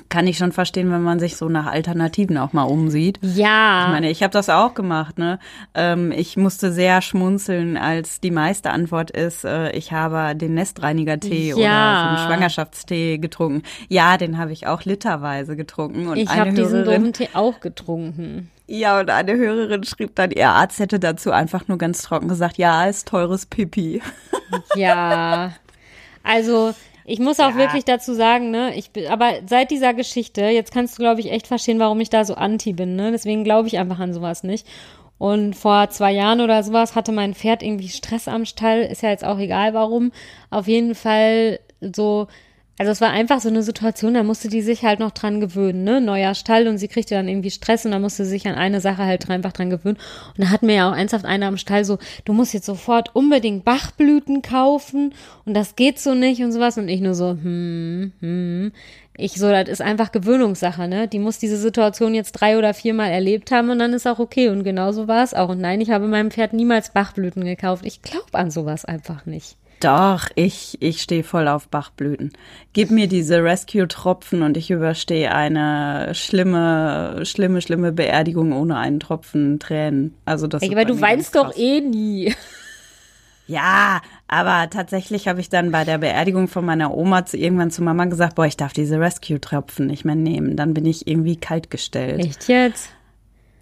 [0.09, 3.19] kann ich schon verstehen, wenn man sich so nach Alternativen auch mal umsieht.
[3.21, 3.85] Ja.
[3.85, 5.19] Ich meine, ich habe das auch gemacht.
[5.19, 5.37] Ne?
[5.75, 11.49] Ähm, ich musste sehr schmunzeln, als die meiste Antwort ist, äh, ich habe den Nestreiniger-Tee
[11.49, 11.55] Ja.
[11.55, 13.61] oder so einen Schwangerschaftstee getrunken.
[13.87, 16.07] Ja, den habe ich auch literweise getrunken.
[16.07, 18.49] Und Ich habe diesen dummen Tee auch getrunken.
[18.65, 22.57] ja, und eine Hörerin schrieb dann, ihr Arzt hätte dazu einfach nur ganz trocken gesagt,
[22.57, 24.01] ja, ist teures Pipi.
[24.75, 25.53] Ja.
[26.23, 26.73] Also,
[27.05, 27.55] ich muss auch Ja.
[27.57, 31.31] wirklich dazu sagen, ne, ich bin, aber seit dieser Geschichte, jetzt kannst du, glaube ich,
[31.31, 33.11] echt verstehen, warum ich da so anti bin, ne?
[33.11, 34.67] Deswegen glaube ich einfach an sowas nicht.
[35.17, 39.09] Und vor zwei Jahren oder sowas hatte mein Pferd irgendwie Stress am Stall, ist ja
[39.09, 40.11] jetzt auch egal warum.
[40.49, 42.27] Auf jeden Fall so,
[42.79, 45.83] also es war einfach so eine Situation, da musste die sich halt noch dran gewöhnen,
[45.83, 46.01] ne?
[46.01, 48.81] Neuer Stall und sie kriegte dann irgendwie Stress und da musste sie sich an eine
[48.81, 49.97] Sache halt einfach dran gewöhnen.
[50.35, 53.15] Und da hat mir ja auch ernsthaft einer am Stall so, du musst jetzt sofort
[53.15, 55.13] unbedingt Bachblüten kaufen
[55.45, 56.77] und das geht so nicht und sowas.
[56.79, 58.71] Und ich nur so, hm, hm.
[59.15, 61.07] Ich so, das ist einfach Gewöhnungssache, ne?
[61.07, 64.49] Die muss diese Situation jetzt drei oder viermal erlebt haben und dann ist auch okay.
[64.49, 65.49] Und genauso war es auch.
[65.49, 67.85] Und nein, ich habe meinem Pferd niemals Bachblüten gekauft.
[67.85, 69.57] Ich glaube an sowas einfach nicht.
[69.83, 72.31] Doch, ich, ich stehe voll auf Bachblüten.
[72.71, 79.59] Gib mir diese Rescue-Tropfen und ich überstehe eine schlimme, schlimme, schlimme Beerdigung ohne einen Tropfen
[79.59, 80.15] Tränen.
[80.25, 82.33] Also das Ey, aber du weinst doch eh nie.
[83.45, 87.83] Ja, aber tatsächlich habe ich dann bei der Beerdigung von meiner Oma zu, irgendwann zu
[87.83, 90.55] Mama gesagt, boah, ich darf diese Rescue-Tropfen nicht mehr nehmen.
[90.55, 92.25] Dann bin ich irgendwie kaltgestellt.
[92.25, 92.89] Echt jetzt?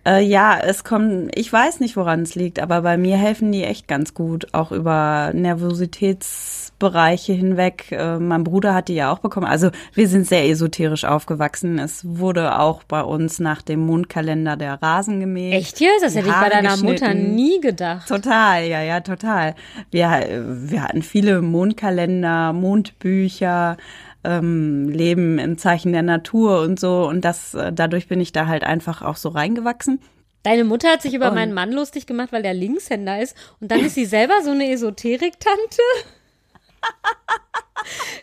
[0.06, 3.64] Äh, ja, es kommt, ich weiß nicht, woran es liegt, aber bei mir helfen die
[3.64, 7.92] echt ganz gut, auch über Nervositätsbereiche hinweg.
[7.92, 9.46] Äh, mein Bruder hat die ja auch bekommen.
[9.46, 11.78] Also wir sind sehr esoterisch aufgewachsen.
[11.78, 15.54] Es wurde auch bei uns nach dem Mondkalender der Rasen gemäht.
[15.54, 16.04] Echt jetzt?
[16.04, 18.08] Das hätte ich bei deiner Mutter nie gedacht.
[18.08, 19.54] Total, ja, ja, total.
[19.92, 23.78] Wir, wir hatten viele Mondkalender, Mondbücher,
[24.24, 27.08] ähm, Leben im Zeichen der Natur und so.
[27.08, 30.00] Und das, äh, dadurch bin ich da halt einfach auch so reingewachsen.
[30.44, 33.36] Deine Mutter hat sich über Und- meinen Mann lustig gemacht, weil der Linkshänder ist.
[33.60, 35.82] Und dann ist sie selber so eine Esoterik-Tante.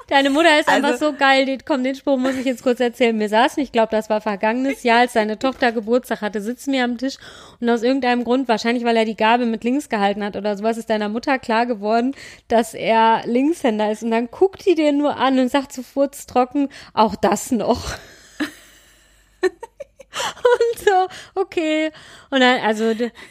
[0.09, 1.45] Deine Mutter ist einfach Also- so geil.
[1.45, 3.19] Den, komm, den Spruch muss ich jetzt kurz erzählen.
[3.21, 6.83] Wir saßen, ich glaube, das war vergangenes Jahr, als seine Tochter Geburtstag hatte, sitzen wir
[6.85, 7.17] am Tisch
[7.61, 10.79] und aus irgendeinem Grund, wahrscheinlich weil er die Gabel mit links gehalten hat oder sowas,
[10.79, 12.15] ist deiner Mutter klar geworden,
[12.49, 14.03] dass er Linkshänder ist.
[14.03, 17.91] Und dann guckt die den nur an und sagt so furztrocken, auch das noch.
[20.19, 21.91] Und so, okay.
[22.31, 22.85] Und dann, also,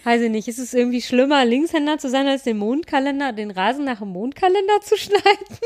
[0.04, 3.86] weiß ich nicht, ist es irgendwie schlimmer, Linkshänder zu sein, als den Mondkalender, den Rasen
[3.86, 5.58] nach dem Mondkalender zu schneiden?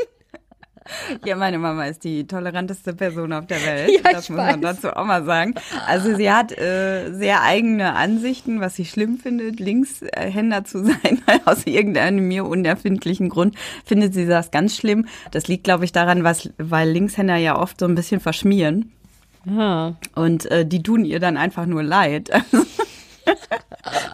[1.24, 3.90] Ja, meine Mama ist die toleranteste Person auf der Welt.
[3.90, 4.76] Ja, das muss man weiß.
[4.82, 5.54] dazu auch mal sagen.
[5.86, 11.22] Also sie hat äh, sehr eigene Ansichten, was sie schlimm findet, Linkshänder zu sein.
[11.26, 15.06] Weil aus irgendeinem mir unerfindlichen Grund findet sie das ganz schlimm.
[15.30, 18.92] Das liegt, glaube ich, daran, was, weil Linkshänder ja oft so ein bisschen verschmieren.
[19.44, 19.94] Ja.
[20.14, 22.30] Und äh, die tun ihr dann einfach nur leid.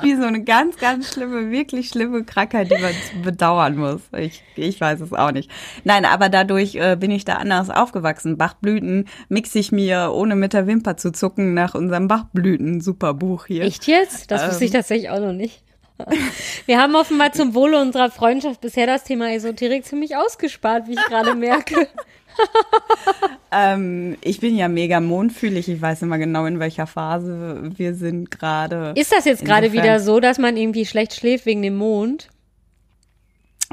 [0.03, 4.01] Wie so eine ganz, ganz schlimme, wirklich schlimme Krankheit, die man bedauern muss.
[4.17, 5.51] Ich, ich weiß es auch nicht.
[5.85, 8.37] Nein, aber dadurch äh, bin ich da anders aufgewachsen.
[8.39, 13.65] Bachblüten mixe ich mir, ohne mit der Wimper zu zucken, nach unserem Bachblüten-Superbuch hier.
[13.65, 14.31] Echt jetzt?
[14.31, 14.77] Das wusste ich Ähm.
[14.79, 15.63] tatsächlich auch noch nicht.
[16.67, 21.05] Wir haben offenbar zum Wohle unserer Freundschaft bisher das Thema Esoterik ziemlich ausgespart, wie ich
[21.07, 21.89] gerade merke.
[23.51, 25.69] Ähm, ich bin ja mega mondfühlig.
[25.69, 28.93] Ich weiß immer genau, in welcher Phase wir sind gerade.
[28.95, 32.29] Ist das jetzt gerade wieder so, dass man irgendwie schlecht schläft wegen dem Mond?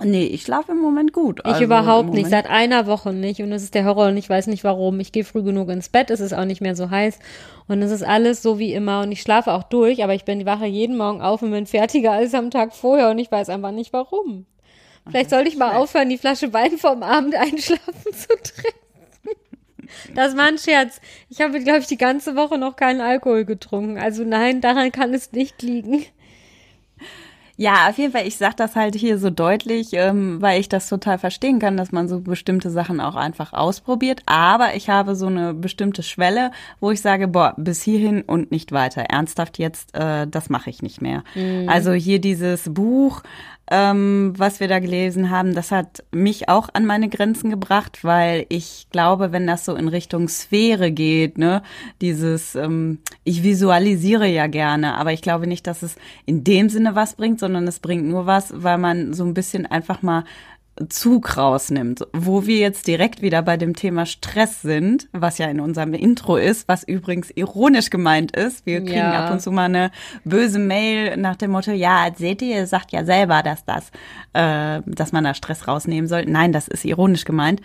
[0.03, 1.39] Nee, ich schlafe im Moment gut.
[1.39, 3.41] Ich Also überhaupt im nicht, seit einer Woche nicht.
[3.41, 4.99] Und es ist der Horror und ich weiß nicht warum.
[4.99, 7.19] Ich gehe früh genug ins Bett, es ist auch nicht mehr so heiß.
[7.67, 9.01] Und es ist alles so wie immer.
[9.03, 11.65] Und ich schlafe auch durch, aber ich bin die Wache jeden Morgen auf und bin
[11.65, 14.45] fertiger als am Tag vorher und ich weiß einfach nicht warum.
[15.09, 18.79] Vielleicht sollte ich mal aufhören, die Flasche Wein vorm Abend einschlafen zu trinken.
[20.13, 20.99] Das war ein Scherz.
[21.29, 23.97] Ich habe, glaube ich, die ganze Woche noch keinen Alkohol getrunken.
[23.97, 26.05] Also nein, daran kann es nicht liegen.
[27.57, 30.89] Ja, auf jeden Fall, ich sag das halt hier so deutlich, ähm, weil ich das
[30.89, 34.23] total verstehen kann, dass man so bestimmte Sachen auch einfach ausprobiert.
[34.25, 38.73] Aber ich habe so eine bestimmte Schwelle, wo ich sage, boah, bis hierhin und nicht
[38.73, 39.03] weiter.
[39.03, 41.23] Ernsthaft jetzt, äh, das mache ich nicht mehr.
[41.67, 43.23] Also hier dieses Buch,
[43.71, 48.45] ähm, was wir da gelesen haben, das hat mich auch an meine Grenzen gebracht, weil
[48.49, 51.63] ich glaube, wenn das so in Richtung Sphäre geht, ne,
[51.99, 56.95] dieses, ähm, ich visualisiere ja gerne, aber ich glaube nicht, dass es in dem Sinne
[56.95, 60.25] was bringt, sondern es bringt nur was, weil man so ein bisschen einfach mal
[60.89, 65.61] Zug rausnimmt, wo wir jetzt direkt wieder bei dem Thema Stress sind, was ja in
[65.61, 68.65] unserem Intro ist, was übrigens ironisch gemeint ist.
[68.65, 69.25] Wir kriegen ja.
[69.25, 69.91] ab und zu mal eine
[70.25, 73.89] böse Mail nach dem Motto, ja, seht ihr, ihr sagt ja selber, dass das,
[74.33, 76.25] äh, dass man da Stress rausnehmen soll.
[76.25, 77.61] Nein, das ist ironisch gemeint.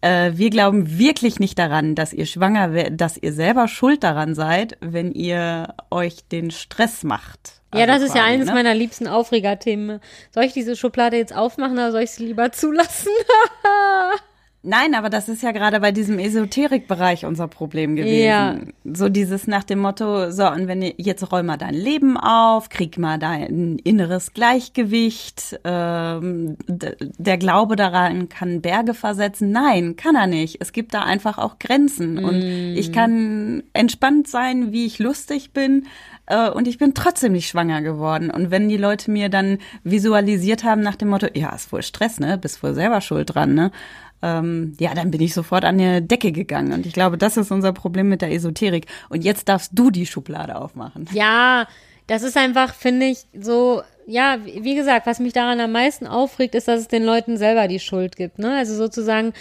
[0.00, 4.76] Äh, wir glauben wirklich nicht daran, dass ihr schwanger, dass ihr selber schuld daran seid,
[4.80, 7.58] wenn ihr euch den Stress macht.
[7.70, 8.54] Also ja, das ist quasi, ja eines ne?
[8.54, 10.00] meiner liebsten Aufregerthemen.
[10.30, 13.12] Soll ich diese Schublade jetzt aufmachen oder soll ich sie lieber zulassen?
[14.62, 18.24] Nein, aber das ist ja gerade bei diesem Esoterikbereich unser Problem gewesen.
[18.24, 18.56] Ja.
[18.92, 22.98] So dieses nach dem Motto, so, und wenn jetzt räum mal dein Leben auf, krieg
[22.98, 29.52] mal dein inneres Gleichgewicht, ähm, der Glaube daran kann Berge versetzen.
[29.52, 30.56] Nein, kann er nicht.
[30.60, 32.18] Es gibt da einfach auch Grenzen.
[32.18, 32.76] Und mm.
[32.76, 35.86] ich kann entspannt sein, wie ich lustig bin,
[36.28, 38.30] äh, und ich bin trotzdem nicht schwanger geworden.
[38.30, 42.20] Und wenn die Leute mir dann visualisiert haben nach dem Motto, ja, ist wohl Stress,
[42.20, 42.38] ne?
[42.38, 43.70] Bist wohl selber schuld dran, ne?
[44.22, 46.72] Ähm, ja, dann bin ich sofort an die Decke gegangen.
[46.72, 48.86] Und ich glaube, das ist unser Problem mit der Esoterik.
[49.08, 51.08] Und jetzt darfst du die Schublade aufmachen.
[51.12, 51.66] Ja,
[52.06, 56.54] das ist einfach, finde ich, so, ja, wie gesagt, was mich daran am meisten aufregt,
[56.54, 58.38] ist, dass es den Leuten selber die Schuld gibt.
[58.38, 58.56] Ne?
[58.56, 59.34] Also sozusagen,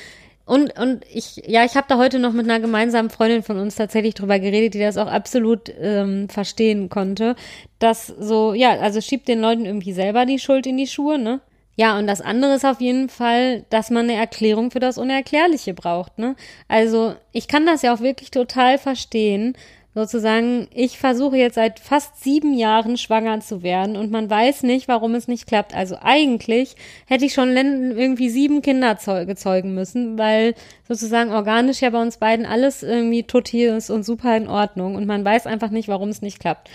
[0.46, 3.76] und, und ich, ja, ich habe da heute noch mit einer gemeinsamen Freundin von uns
[3.76, 7.36] tatsächlich drüber geredet, die das auch absolut ähm, verstehen konnte,
[7.80, 11.42] dass so, ja, also schiebt den Leuten irgendwie selber die Schuld in die Schuhe, ne?
[11.80, 15.76] Ja, und das andere ist auf jeden Fall, dass man eine Erklärung für das Unerklärliche
[15.76, 16.36] braucht, ne?
[16.68, 19.56] Also, ich kann das ja auch wirklich total verstehen,
[19.94, 24.88] sozusagen, ich versuche jetzt seit fast sieben Jahren schwanger zu werden und man weiß nicht,
[24.88, 25.76] warum es nicht klappt.
[25.76, 26.76] Also eigentlich
[27.08, 30.54] hätte ich schon irgendwie sieben Kinder gezeugen müssen, weil
[30.88, 35.08] sozusagen organisch ja bei uns beiden alles irgendwie tutti ist und super in Ordnung und
[35.08, 36.70] man weiß einfach nicht, warum es nicht klappt.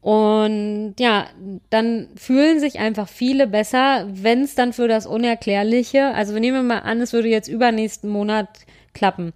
[0.00, 1.26] Und ja,
[1.68, 6.74] dann fühlen sich einfach viele besser, wenn es dann für das Unerklärliche, also nehmen wir
[6.74, 8.48] mal an, es würde jetzt übernächsten Monat
[8.94, 9.34] klappen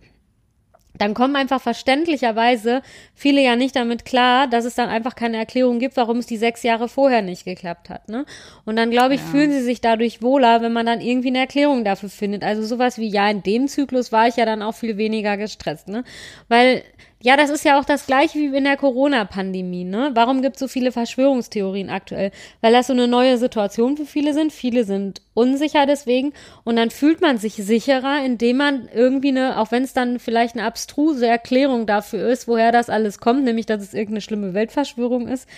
[0.97, 2.83] dann kommen einfach verständlicherweise
[3.15, 6.37] viele ja nicht damit klar, dass es dann einfach keine Erklärung gibt, warum es die
[6.37, 8.09] sechs Jahre vorher nicht geklappt hat.
[8.09, 8.25] Ne?
[8.65, 9.27] Und dann, glaube ich, ja.
[9.27, 12.45] fühlen sie sich dadurch wohler, wenn man dann irgendwie eine Erklärung dafür findet.
[12.45, 15.89] Also sowas wie, ja, in dem Zyklus war ich ja dann auch viel weniger gestresst.
[15.89, 16.05] Ne?
[16.49, 16.85] Weil
[17.25, 20.11] ja, das ist ja auch das gleiche wie in der Corona-Pandemie, ne?
[20.13, 22.33] Warum gibt es so viele Verschwörungstheorien aktuell?
[22.61, 24.53] Weil das so eine neue Situation für viele sind.
[24.53, 26.35] Viele sind unsicher deswegen
[26.65, 30.55] und dann fühlt man sich sicherer, indem man irgendwie eine, auch wenn es dann vielleicht
[30.55, 35.27] eine abstruse Erklärung dafür ist, woher das alles kommt, nämlich dass es irgendeine schlimme Weltverschwörung
[35.27, 35.49] ist.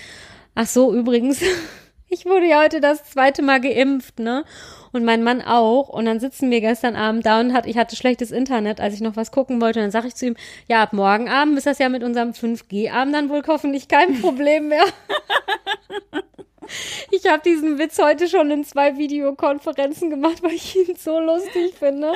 [0.55, 1.41] Ach so, übrigens,
[2.09, 4.45] ich wurde ja heute das zweite Mal geimpft, ne?
[4.97, 5.89] Und mein Mann auch.
[5.89, 9.01] Und dann sitzen wir gestern Abend da und hat, ich hatte schlechtes Internet, als ich
[9.01, 9.79] noch was gucken wollte.
[9.79, 10.37] Und dann sage ich zu ihm,
[10.69, 14.69] ja, ab morgen Abend ist das ja mit unserem 5G-Abend dann wohl hoffentlich kein Problem
[14.69, 14.85] mehr.
[17.11, 21.75] Ich habe diesen Witz heute schon in zwei Videokonferenzen gemacht, weil ich ihn so lustig
[21.79, 22.13] finde.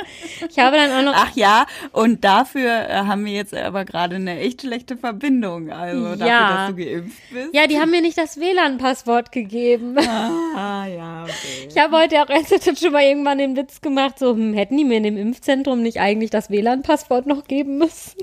[0.49, 1.15] Ich habe dann auch noch.
[1.15, 5.71] Ach ja, und dafür äh, haben wir jetzt aber gerade eine echt schlechte Verbindung.
[5.71, 6.67] Also dafür, ja.
[6.67, 7.49] dass du geimpft bist.
[7.53, 9.97] Ja, die haben mir nicht das WLAN-Passwort gegeben.
[9.99, 11.69] Ah, ja, okay.
[11.69, 12.29] Ich habe heute auch
[12.81, 16.01] schon mal irgendwann den Witz gemacht, so, hm, hätten die mir in dem Impfzentrum nicht
[16.01, 18.19] eigentlich das WLAN-Passwort noch geben müssen?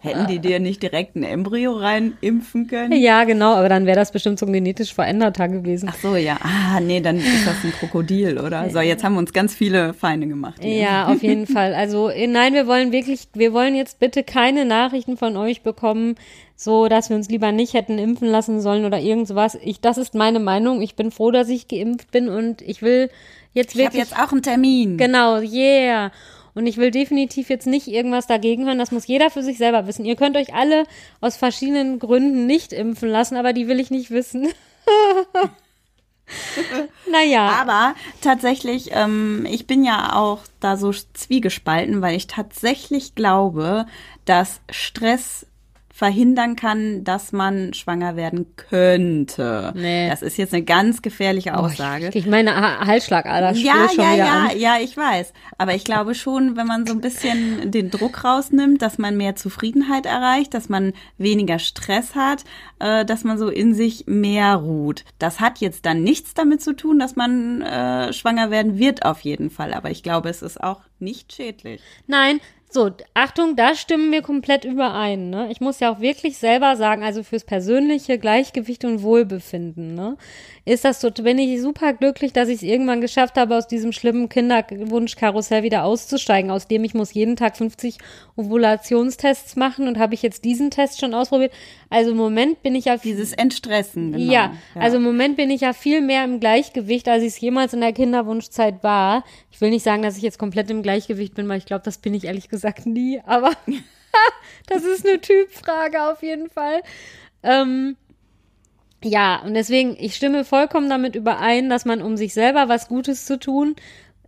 [0.00, 2.92] Hätten die dir nicht direkt ein Embryo rein impfen können?
[2.92, 5.88] Ja, genau, aber dann wäre das bestimmt so genetisch veränderter gewesen.
[5.90, 6.36] Ach so, ja.
[6.42, 8.70] Ah, nee, dann ist das ein Krokodil, oder?
[8.70, 10.60] So, jetzt haben wir uns ganz viele Feinde gemacht.
[10.60, 10.76] Hier.
[10.76, 11.74] Ja, auf jeden Fall.
[11.74, 16.14] Also, äh, nein, wir wollen wirklich, wir wollen jetzt bitte keine Nachrichten von euch bekommen,
[16.56, 19.58] so, dass wir uns lieber nicht hätten impfen lassen sollen oder irgend sowas.
[19.62, 20.82] Ich, das ist meine Meinung.
[20.82, 23.10] Ich bin froh, dass ich geimpft bin und ich will
[23.52, 24.02] jetzt wirklich.
[24.02, 24.96] Ich habe jetzt auch einen Termin.
[24.96, 26.12] Genau, yeah.
[26.54, 28.78] Und ich will definitiv jetzt nicht irgendwas dagegen hören.
[28.78, 30.04] Das muss jeder für sich selber wissen.
[30.04, 30.84] Ihr könnt euch alle
[31.20, 34.48] aus verschiedenen Gründen nicht impfen lassen, aber die will ich nicht wissen.
[37.10, 37.48] naja.
[37.60, 43.86] Aber tatsächlich, ähm, ich bin ja auch da so zwiegespalten, weil ich tatsächlich glaube,
[44.24, 45.46] dass Stress
[46.04, 49.72] verhindern kann, dass man schwanger werden könnte.
[49.74, 50.10] Nee.
[50.10, 52.10] Das ist jetzt eine ganz gefährliche Aussage.
[52.12, 54.58] Oh, ich, meine Halsschlagader ja, schon ja, wieder ja, an.
[54.58, 55.32] ja, ich weiß.
[55.56, 59.34] Aber ich glaube schon, wenn man so ein bisschen den Druck rausnimmt, dass man mehr
[59.34, 62.44] Zufriedenheit erreicht, dass man weniger Stress hat,
[62.80, 65.06] äh, dass man so in sich mehr ruht.
[65.18, 69.20] Das hat jetzt dann nichts damit zu tun, dass man äh, schwanger werden wird auf
[69.20, 69.72] jeden Fall.
[69.72, 71.80] Aber ich glaube, es ist auch nicht schädlich.
[72.06, 72.40] Nein,
[72.74, 75.30] So, Achtung, da stimmen wir komplett überein.
[75.30, 75.48] Ne?
[75.52, 80.16] Ich muss ja auch wirklich selber sagen, also fürs persönliche Gleichgewicht und Wohlbefinden, ne,
[80.64, 83.92] ist das so, bin ich super glücklich, dass ich es irgendwann geschafft habe, aus diesem
[83.92, 87.98] schlimmen Kinderwunschkarussell wieder auszusteigen, aus dem ich muss jeden Tag 50
[88.34, 91.52] Ovulationstests machen und habe ich jetzt diesen Test schon ausprobiert.
[91.90, 94.12] Also im Moment bin ich ja dieses Entstressen.
[94.12, 94.32] Genau.
[94.32, 97.40] Ja, ja, also im Moment bin ich ja viel mehr im Gleichgewicht, als ich es
[97.40, 99.22] jemals in der Kinderwunschzeit war.
[99.52, 101.98] Ich will nicht sagen, dass ich jetzt komplett im Gleichgewicht bin, weil ich glaube, das
[101.98, 103.20] bin ich ehrlich gesagt nie.
[103.26, 103.52] Aber
[104.66, 106.82] das ist eine Typfrage auf jeden Fall.
[107.42, 107.96] Ähm,
[109.02, 113.26] ja, und deswegen, ich stimme vollkommen damit überein, dass man, um sich selber was Gutes
[113.26, 113.76] zu tun,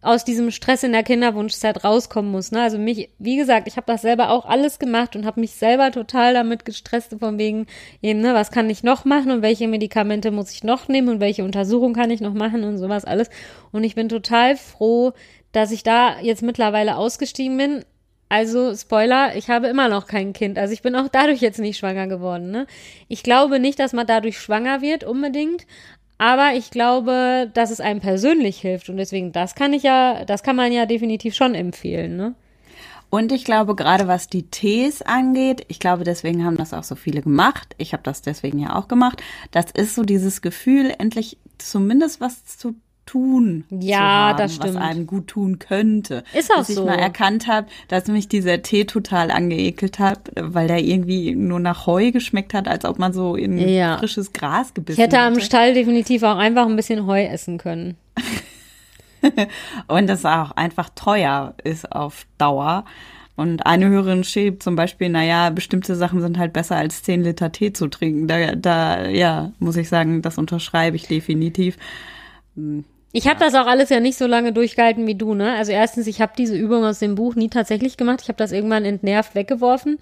[0.03, 2.53] aus diesem Stress in der Kinderwunschzeit rauskommen muss.
[2.53, 2.63] Ne?
[2.63, 5.91] Also mich, wie gesagt, ich habe das selber auch alles gemacht und habe mich selber
[5.91, 7.67] total damit gestresst, von wegen
[8.03, 11.21] eben, ne, was kann ich noch machen und welche Medikamente muss ich noch nehmen und
[11.21, 13.31] welche Untersuchung kann ich noch machen und sowas alles.
[13.73, 15.13] Und ich bin total froh,
[15.51, 17.85] dass ich da jetzt mittlerweile ausgestiegen bin,
[18.29, 20.59] also, Spoiler, ich habe immer noch kein Kind.
[20.59, 22.51] Also ich bin auch dadurch jetzt nicht schwanger geworden.
[22.51, 22.67] Ne?
[23.09, 25.67] Ich glaube nicht, dass man dadurch schwanger wird, unbedingt.
[26.19, 28.89] Aber ich glaube, dass es einem persönlich hilft.
[28.89, 32.35] Und deswegen, das kann ich ja, das kann man ja definitiv schon empfehlen, ne?
[33.09, 36.97] Und ich glaube, gerade was die Tees angeht, ich glaube, deswegen haben das auch so
[36.97, 37.75] viele gemacht.
[37.79, 39.23] Ich habe das deswegen ja auch gemacht.
[39.53, 42.75] Das ist so dieses Gefühl, endlich zumindest was zu
[43.07, 44.75] tun ja, haben, das stimmt.
[44.75, 46.25] was einem gut tun könnte.
[46.35, 46.83] Ist auch Bis so.
[46.83, 51.61] ich mal erkannt habe, dass mich dieser Tee total angeekelt hat, weil der irgendwie nur
[51.61, 53.99] nach Heu geschmeckt hat, als ob man so in ja.
[53.99, 55.17] frisches Gras gebissen hätte.
[55.17, 57.97] Ich hätte am Stall definitiv auch einfach ein bisschen Heu essen können.
[59.89, 62.85] Und das auch einfach teuer ist auf Dauer.
[63.37, 67.53] Und eine Hörerin schrieb zum Beispiel, naja, bestimmte Sachen sind halt besser als 10 Liter
[67.53, 68.27] Tee zu trinken.
[68.27, 71.77] Da, da ja, muss ich sagen, das unterschreibe ich definitiv.
[73.17, 75.55] Ich habe das auch alles ja nicht so lange durchgehalten wie du, ne?
[75.55, 78.21] Also erstens, ich habe diese Übung aus dem Buch nie tatsächlich gemacht.
[78.21, 79.97] Ich habe das irgendwann entnervt weggeworfen.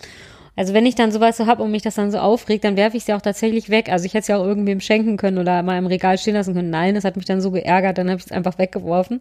[0.56, 2.96] Also wenn ich dann sowas so hab und mich das dann so aufregt, dann werfe
[2.96, 3.88] ich sie auch tatsächlich weg.
[3.88, 6.54] Also ich hätte es ja auch irgendwem schenken können oder mal im Regal stehen lassen
[6.54, 6.70] können.
[6.70, 9.20] Nein, das hat mich dann so geärgert, dann habe ich es einfach weggeworfen.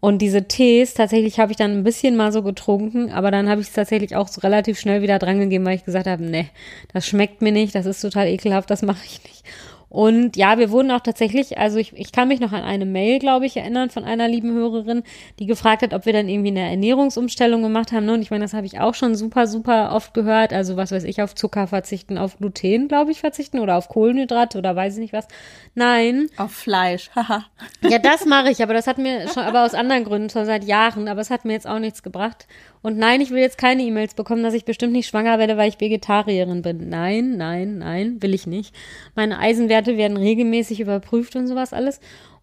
[0.00, 3.60] Und diese Tees, tatsächlich habe ich dann ein bisschen mal so getrunken, aber dann habe
[3.60, 6.48] ich es tatsächlich auch so relativ schnell wieder drangegeben, weil ich gesagt habe, nee,
[6.92, 9.44] das schmeckt mir nicht, das ist total ekelhaft, das mache ich nicht.
[9.92, 13.18] Und ja, wir wurden auch tatsächlich, also ich, ich kann mich noch an eine Mail,
[13.18, 15.02] glaube ich, erinnern von einer lieben Hörerin,
[15.38, 18.06] die gefragt hat, ob wir dann irgendwie eine Ernährungsumstellung gemacht haben.
[18.06, 18.14] Ne?
[18.14, 20.54] Und ich meine, das habe ich auch schon super, super oft gehört.
[20.54, 24.56] Also was weiß ich, auf Zucker verzichten, auf Gluten, glaube ich, verzichten oder auf Kohlenhydrate
[24.56, 25.28] oder weiß ich nicht was.
[25.74, 26.28] Nein.
[26.38, 27.44] Auf Fleisch, haha.
[27.82, 30.64] ja, das mache ich, aber das hat mir schon, aber aus anderen Gründen schon seit
[30.64, 32.46] Jahren, aber es hat mir jetzt auch nichts gebracht.
[32.82, 35.68] Und nein, ich will jetzt keine E-Mails bekommen, dass ich bestimmt nicht schwanger werde, weil
[35.68, 36.88] ich Vegetarierin bin.
[36.88, 38.74] Nein, nein, nein, will ich nicht.
[39.14, 42.00] Meine Eisenwerte werden regelmäßig überprüft und sowas alles.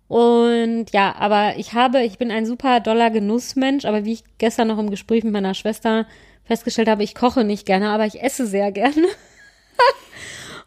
[0.08, 4.70] Und ja, aber ich habe, ich bin ein super doller Genussmensch, aber wie ich gestern
[4.70, 6.08] noch im Gespräch mit meiner Schwester
[6.46, 9.08] festgestellt habe, ich koche nicht gerne, aber ich esse sehr gerne.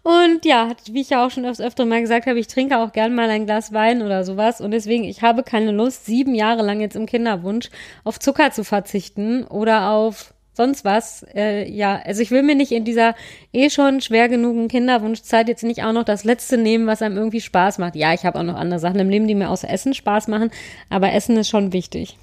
[0.03, 3.15] Und ja, wie ich ja auch schon öfter mal gesagt habe, ich trinke auch gern
[3.15, 4.61] mal ein Glas Wein oder sowas.
[4.61, 7.71] Und deswegen, ich habe keine Lust, sieben Jahre lang jetzt im Kinderwunsch
[8.03, 11.25] auf Zucker zu verzichten oder auf sonst was.
[11.35, 13.15] Äh, ja, also ich will mir nicht in dieser
[13.53, 17.41] eh schon schwer genugen Kinderwunschzeit jetzt nicht auch noch das Letzte nehmen, was einem irgendwie
[17.41, 17.95] Spaß macht.
[17.97, 20.51] Ja, ich habe auch noch andere Sachen im Leben, die mir außer Essen Spaß machen,
[20.91, 22.19] aber Essen ist schon wichtig.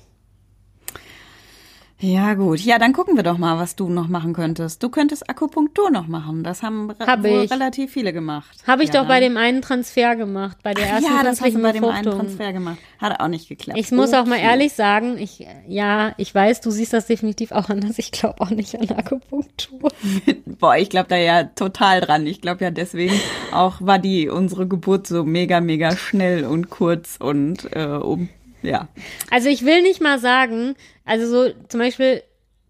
[2.02, 2.60] Ja, gut.
[2.62, 4.82] Ja, dann gucken wir doch mal, was du noch machen könntest.
[4.82, 6.44] Du könntest Akupunktur noch machen.
[6.44, 7.52] Das haben Hab ich.
[7.52, 8.58] relativ viele gemacht.
[8.66, 11.54] Habe ich ja, doch bei dem einen Transfer gemacht, bei der ersten Ja, das hast
[11.54, 12.78] du bei dem einen Transfer gemacht.
[13.00, 13.78] Hat auch nicht geklappt.
[13.78, 17.70] Ich muss auch mal ehrlich sagen, ich, ja, ich weiß, du siehst das definitiv auch
[17.70, 18.00] anders.
[18.00, 19.92] Ich glaube auch nicht an Akupunktur.
[20.46, 22.26] Boah, ich glaube da ja total dran.
[22.28, 23.20] Ich glaube ja deswegen
[23.52, 28.30] auch war die, unsere Geburt so mega, mega schnell und kurz und äh, um
[28.62, 28.88] ja.
[29.32, 32.24] Also ich will nicht mal sagen, also so zum Beispiel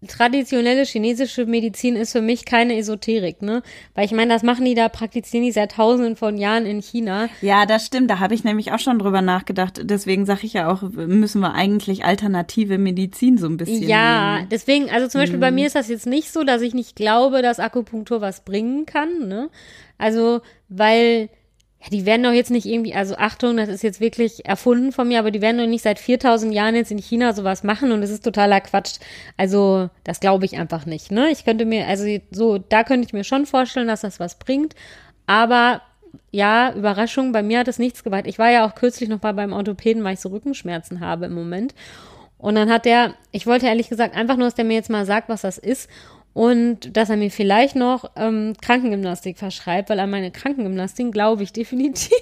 [0.06, 3.62] traditionelle chinesische Medizin ist für mich keine Esoterik, ne?
[3.94, 7.28] Weil ich meine, das machen die da, praktizieren die seit tausenden von Jahren in China.
[7.42, 8.10] Ja, das stimmt.
[8.10, 9.80] Da habe ich nämlich auch schon drüber nachgedacht.
[9.82, 13.86] Deswegen sage ich ja auch, müssen wir eigentlich alternative Medizin so ein bisschen.
[13.86, 14.48] Ja, nehmen.
[14.50, 15.40] deswegen, also zum Beispiel hm.
[15.40, 15.56] bei mhm.
[15.56, 19.28] mir ist das jetzt nicht so, dass ich nicht glaube, dass Akupunktur was bringen kann,
[19.28, 19.50] ne?
[19.98, 21.28] Also, weil
[21.82, 25.08] ja, die werden doch jetzt nicht irgendwie, also Achtung, das ist jetzt wirklich erfunden von
[25.08, 28.02] mir, aber die werden doch nicht seit 4000 Jahren jetzt in China sowas machen und
[28.02, 28.98] das ist totaler Quatsch.
[29.38, 31.30] Also, das glaube ich einfach nicht, ne?
[31.30, 34.74] Ich könnte mir, also so, da könnte ich mir schon vorstellen, dass das was bringt,
[35.26, 35.80] aber
[36.32, 38.26] ja, Überraschung, bei mir hat es nichts gebracht.
[38.26, 41.34] Ich war ja auch kürzlich noch mal beim Orthopäden, weil ich so Rückenschmerzen habe im
[41.34, 41.74] Moment.
[42.36, 45.06] Und dann hat der, ich wollte ehrlich gesagt einfach nur, dass der mir jetzt mal
[45.06, 45.88] sagt, was das ist
[46.32, 51.52] und dass er mir vielleicht noch ähm, Krankengymnastik verschreibt, weil an meine Krankengymnastik glaube ich
[51.54, 52.12] definitiv.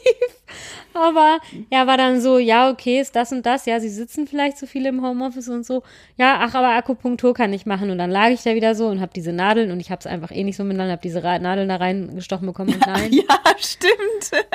[0.95, 1.39] Aber
[1.71, 3.67] ja, war dann so, ja, okay, ist das und das.
[3.67, 5.83] Ja, sie sitzen vielleicht zu viel im Homeoffice und so.
[6.17, 7.91] Ja, ach, aber Akupunktur kann ich machen.
[7.91, 10.07] Und dann lag ich da wieder so und habe diese Nadeln und ich habe es
[10.07, 13.13] einfach eh nicht so miteinander, habe diese Nadeln da reingestochen bekommen und nein.
[13.13, 14.47] ja, stimmt.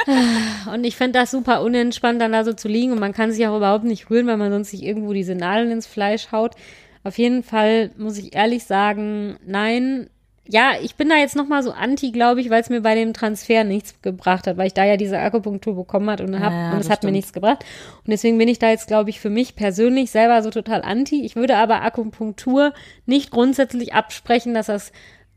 [0.74, 3.46] Und ich fände das super unentspannt, dann da so zu liegen und man kann sich
[3.48, 6.56] auch überhaupt nicht rühren, weil man sonst sich irgendwo diese Nadeln ins Fleisch haut.
[7.04, 10.10] Auf jeden Fall muss ich ehrlich sagen, nein,
[10.46, 13.14] ja, ich bin da jetzt nochmal so anti, glaube ich, weil es mir bei dem
[13.14, 16.74] Transfer nichts gebracht hat, weil ich da ja diese Akupunktur bekommen hat und, hab, ja,
[16.74, 17.12] und es hat stimmt.
[17.12, 17.64] mir nichts gebracht.
[18.06, 21.24] Und deswegen bin ich da jetzt, glaube ich, für mich persönlich selber so total anti.
[21.24, 22.74] Ich würde aber Akupunktur
[23.06, 24.92] nicht grundsätzlich absprechen, dass das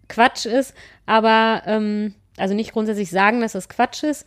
[0.09, 0.74] Quatsch ist,
[1.07, 4.26] aber ähm, also nicht grundsätzlich sagen, dass das Quatsch ist,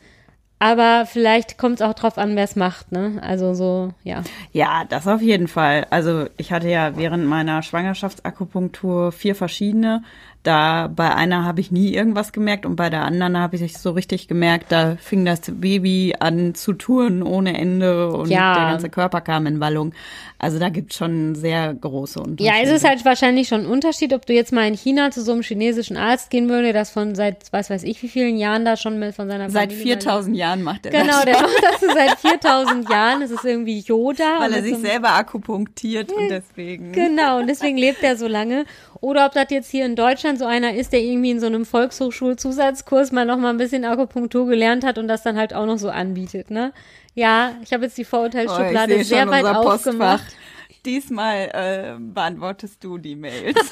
[0.60, 3.20] aber vielleicht kommt es auch drauf an, wer es macht, ne?
[3.22, 4.24] Also so, ja.
[4.52, 5.88] Ja, das auf jeden Fall.
[5.90, 10.04] Also ich hatte ja während meiner Schwangerschaftsakupunktur vier verschiedene.
[10.44, 13.92] Da bei einer habe ich nie irgendwas gemerkt und bei der anderen habe ich so
[13.92, 18.54] richtig gemerkt, da fing das Baby an zu touren ohne Ende und ja.
[18.54, 19.94] der ganze Körper kam in Wallung.
[20.42, 22.44] Also da gibt es schon sehr große Unterschiede.
[22.46, 25.22] Ja, es ist halt wahrscheinlich schon ein Unterschied, ob du jetzt mal in China zu
[25.22, 28.64] so einem chinesischen Arzt gehen würde, das von seit, was weiß ich, wie vielen Jahren
[28.64, 31.26] da schon mit von seiner Seit 4000 Jahren macht er genau, das.
[31.26, 33.20] Genau, der macht das seit 4000 Jahren.
[33.20, 34.40] Das ist irgendwie Yoda.
[34.40, 36.94] Weil er sich selber akupunktiert und deswegen.
[36.94, 38.64] Genau, und deswegen lebt er so lange.
[39.02, 41.66] Oder ob das jetzt hier in Deutschland so einer ist, der irgendwie in so einem
[41.66, 45.78] Volkshochschulzusatzkurs mal noch mal ein bisschen Akupunktur gelernt hat und das dann halt auch noch
[45.78, 46.74] so anbietet, ne?
[47.16, 50.24] Ja, ich habe jetzt die Vorurteilsschublade oh, sehr weit aufgemacht.
[50.24, 50.40] Postfach.
[50.86, 53.56] Diesmal äh, beantwortest du die Mails.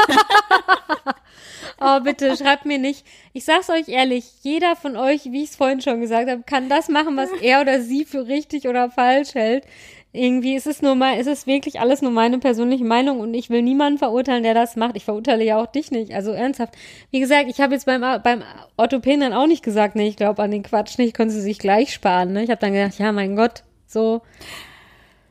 [1.80, 3.06] oh, bitte, schreibt mir nicht.
[3.34, 6.70] Ich sag's euch ehrlich, jeder von euch, wie ich es vorhin schon gesagt habe, kann
[6.70, 9.66] das machen, was er oder sie für richtig oder falsch hält
[10.14, 13.50] irgendwie ist es nur mal, ist es wirklich alles nur meine persönliche Meinung und ich
[13.50, 14.96] will niemanden verurteilen, der das macht.
[14.96, 16.14] Ich verurteile ja auch dich nicht.
[16.14, 16.76] Also ernsthaft.
[17.12, 18.44] Wie gesagt, ich habe jetzt beim, beim
[18.78, 21.60] Orthopäden dann auch nicht gesagt, nee, ich glaube an den Quatsch nicht, können sie sich
[21.60, 22.34] gleich sparen.
[22.34, 22.44] Ne?
[22.44, 24.22] Ich habe dann gedacht, ja, mein Gott, so.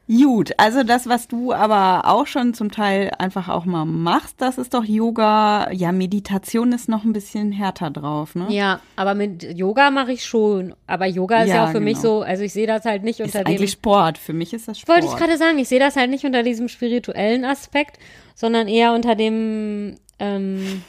[0.08, 4.56] Gut, also das, was du aber auch schon zum Teil einfach auch mal machst, das
[4.56, 5.72] ist doch Yoga.
[5.72, 8.46] Ja, Meditation ist noch ein bisschen härter drauf, ne?
[8.50, 10.74] Ja, aber mit Yoga mache ich schon.
[10.86, 11.84] Aber Yoga ist ja, ja auch für genau.
[11.84, 13.54] mich so, also ich sehe das halt nicht unter ist dem.
[13.54, 14.18] Eigentlich Sport.
[14.18, 15.02] Für mich ist das Sport.
[15.02, 17.98] Wollte ich gerade sagen, ich sehe das halt nicht unter diesem spirituellen Aspekt,
[18.36, 20.82] sondern eher unter dem ähm,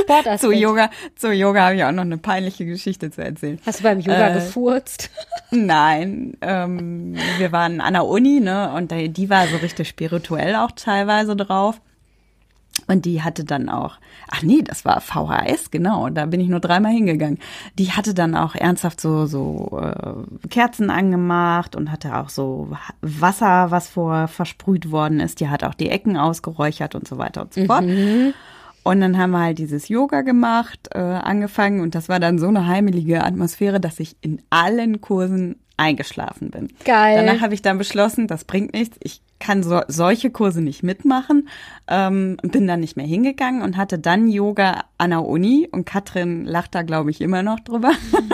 [0.00, 0.40] Sportaspekt.
[0.40, 3.58] zu Yoga, zu Yoga habe ich auch noch eine peinliche Geschichte zu erzählen.
[3.64, 5.10] Hast du beim Yoga äh, gefurzt?
[5.50, 10.72] Nein, ähm, wir waren an der Uni, ne, und die war so richtig spirituell auch
[10.72, 11.80] teilweise drauf.
[12.88, 13.96] Und die hatte dann auch,
[14.28, 17.38] ach nee, das war VHS, genau, da bin ich nur dreimal hingegangen.
[17.78, 22.68] Die hatte dann auch ernsthaft so, so äh, Kerzen angemacht und hatte auch so
[23.00, 25.40] Wasser, was vor versprüht worden ist.
[25.40, 27.84] Die hat auch die Ecken ausgeräuchert und so weiter und so fort.
[27.84, 28.34] Mhm.
[28.86, 31.80] Und dann haben wir halt dieses Yoga gemacht, äh, angefangen.
[31.80, 36.68] Und das war dann so eine heimelige Atmosphäre, dass ich in allen Kursen eingeschlafen bin.
[36.84, 37.16] Geil.
[37.16, 38.96] Danach habe ich dann beschlossen, das bringt nichts.
[39.02, 41.48] Ich kann so, solche Kurse nicht mitmachen.
[41.88, 46.44] Ähm, bin dann nicht mehr hingegangen und hatte dann Yoga an der Uni und Katrin
[46.44, 47.92] lacht da, glaube ich, immer noch drüber,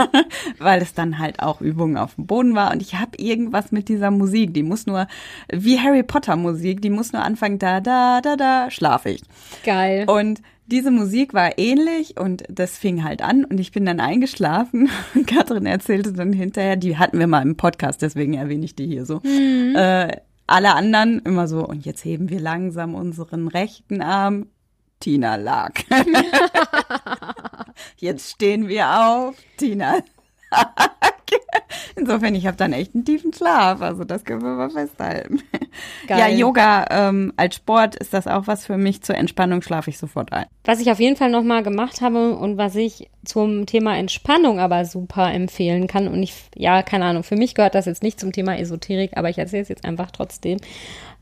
[0.59, 2.73] weil es dann halt auch Übungen auf dem Boden war.
[2.73, 5.09] Und ich habe irgendwas mit dieser Musik, die muss nur,
[5.51, 9.23] wie Harry Potter Musik, die muss nur anfangen, da, da, da, da, schlafe ich.
[9.65, 10.09] Geil.
[10.09, 14.89] Und diese Musik war ähnlich und das fing halt an und ich bin dann eingeschlafen.
[15.27, 19.05] Katrin erzählte dann hinterher, die hatten wir mal im Podcast, deswegen erwähne ich die hier
[19.05, 19.21] so.
[19.25, 19.75] Mhm.
[19.77, 24.47] Äh, alle anderen immer so, und jetzt heben wir langsam unseren rechten Arm.
[25.01, 25.73] Tina lag.
[27.97, 29.37] jetzt stehen wir auf.
[29.57, 29.99] Tina
[31.97, 33.81] Insofern, ich habe dann echt einen tiefen Schlaf.
[33.81, 35.43] Also das können wir mal festhalten.
[36.07, 36.19] Geil.
[36.19, 39.03] Ja, Yoga ähm, als Sport ist das auch was für mich.
[39.03, 40.47] Zur Entspannung schlafe ich sofort ein.
[40.65, 44.85] Was ich auf jeden Fall nochmal gemacht habe und was ich zum Thema Entspannung aber
[44.85, 46.09] super empfehlen kann.
[46.09, 49.31] Und ich, ja, keine Ahnung, für mich gehört das jetzt nicht zum Thema Esoterik, aber
[49.31, 50.59] ich erzähle es jetzt einfach trotzdem.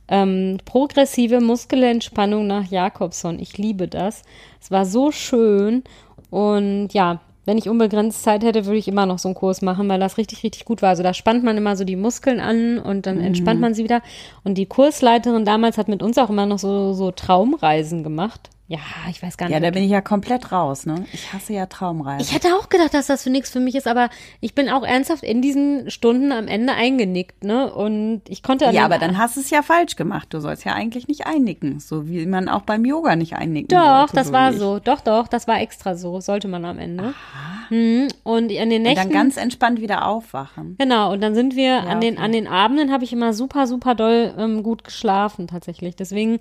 [0.08, 3.38] Ähm, progressive Muskelentspannung nach Jakobson.
[3.38, 4.22] Ich liebe das.
[4.60, 5.84] Es war so schön.
[6.30, 9.88] Und ja, wenn ich unbegrenzt Zeit hätte, würde ich immer noch so einen Kurs machen,
[9.88, 10.90] weil das richtig, richtig gut war.
[10.90, 13.24] Also da spannt man immer so die Muskeln an und dann mhm.
[13.24, 14.02] entspannt man sie wieder.
[14.44, 18.50] Und die Kursleiterin damals hat mit uns auch immer noch so, so Traumreisen gemacht.
[18.70, 18.78] Ja,
[19.10, 19.54] ich weiß gar nicht.
[19.54, 21.04] Ja, da bin ich ja komplett raus, ne?
[21.12, 22.20] Ich hasse ja Traumreisen.
[22.20, 24.10] Ich hätte auch gedacht, dass das für nichts für mich ist, aber
[24.40, 27.74] ich bin auch ernsthaft in diesen Stunden am Ende eingenickt, ne?
[27.74, 30.28] Und ich konnte Ja, aber dann hast du es ja falsch gemacht.
[30.30, 34.06] Du sollst ja eigentlich nicht einnicken, so wie man auch beim Yoga nicht einnicken Doch,
[34.06, 34.78] sollte, das so war so.
[34.78, 36.20] Doch, doch, das war extra so.
[36.20, 37.02] Sollte man am Ende.
[37.02, 37.60] Aha.
[37.70, 38.06] Mhm.
[38.22, 39.08] Und in den Und Nächten.
[39.08, 40.76] dann ganz entspannt wieder aufwachen.
[40.78, 42.24] Genau, und dann sind wir an den okay.
[42.24, 45.96] an den Abenden habe ich immer super super doll ähm, gut geschlafen tatsächlich.
[45.96, 46.38] Deswegen,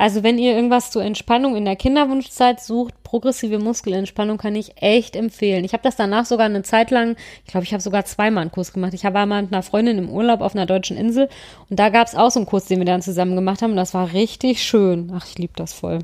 [0.00, 5.14] also wenn ihr irgendwas zur Entspannung in der Kinderwunschzeit sucht, progressive Muskelentspannung kann ich echt
[5.14, 5.62] empfehlen.
[5.62, 8.50] Ich habe das danach sogar eine Zeit lang, ich glaube, ich habe sogar zweimal einen
[8.50, 8.94] Kurs gemacht.
[8.94, 11.28] Ich war mal mit einer Freundin im Urlaub auf einer deutschen Insel
[11.68, 13.72] und da gab es auch so einen Kurs, den wir dann zusammen gemacht haben.
[13.72, 15.12] Und das war richtig schön.
[15.14, 15.98] Ach, ich liebe das voll.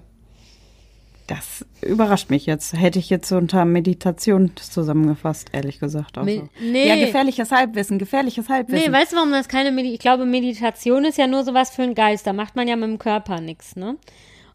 [1.26, 2.72] Das überrascht mich jetzt.
[2.74, 6.18] Hätte ich jetzt so unter Meditation zusammengefasst, ehrlich gesagt.
[6.18, 6.48] Auch Me- so.
[6.60, 6.88] nee.
[6.88, 8.90] Ja, gefährliches Halbwissen, gefährliches Halbwissen.
[8.92, 11.82] Nee, weißt du, warum das keine Medi Ich glaube, Meditation ist ja nur sowas für
[11.82, 12.26] den Geist.
[12.26, 13.96] Da macht man ja mit dem Körper nichts, ne?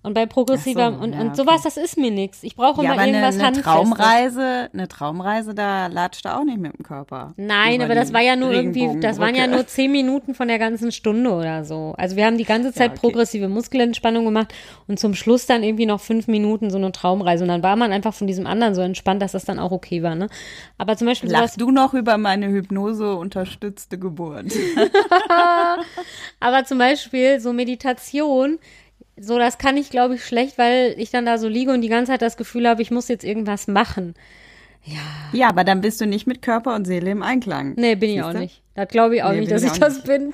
[0.03, 2.41] Und bei progressiver so, und, ja, und sowas, das ist mir nichts.
[2.41, 3.71] Ich brauche ja, mal eine, irgendwas eine Handfestes.
[3.71, 7.33] Traumreise, eine Traumreise, da latscht er auch nicht mit dem Körper.
[7.37, 10.57] Nein, aber das war ja nur irgendwie, das waren ja nur zehn Minuten von der
[10.57, 11.93] ganzen Stunde oder so.
[11.97, 12.99] Also wir haben die ganze Zeit okay.
[12.99, 14.53] progressive Muskelentspannung gemacht
[14.87, 17.43] und zum Schluss dann irgendwie noch fünf Minuten so eine Traumreise.
[17.43, 20.01] Und dann war man einfach von diesem anderen so entspannt, dass das dann auch okay
[20.01, 20.29] war, ne?
[20.79, 24.45] Aber zum Beispiel sowas, Lachst du noch über meine Hypnose unterstützte Geburt?
[26.39, 28.57] aber zum Beispiel so Meditation,
[29.19, 31.89] so das kann ich glaube ich schlecht, weil ich dann da so liege und die
[31.89, 34.15] ganze Zeit das Gefühl habe, ich muss jetzt irgendwas machen.
[35.31, 37.73] ja, aber dann bist du nicht mit Körper und Seele im Einklang.
[37.77, 38.29] Nee, bin ich Siehste?
[38.29, 38.60] auch nicht.
[38.73, 40.05] Das glaube ich auch Nee, nicht, dass ich das nicht.
[40.05, 40.33] bin.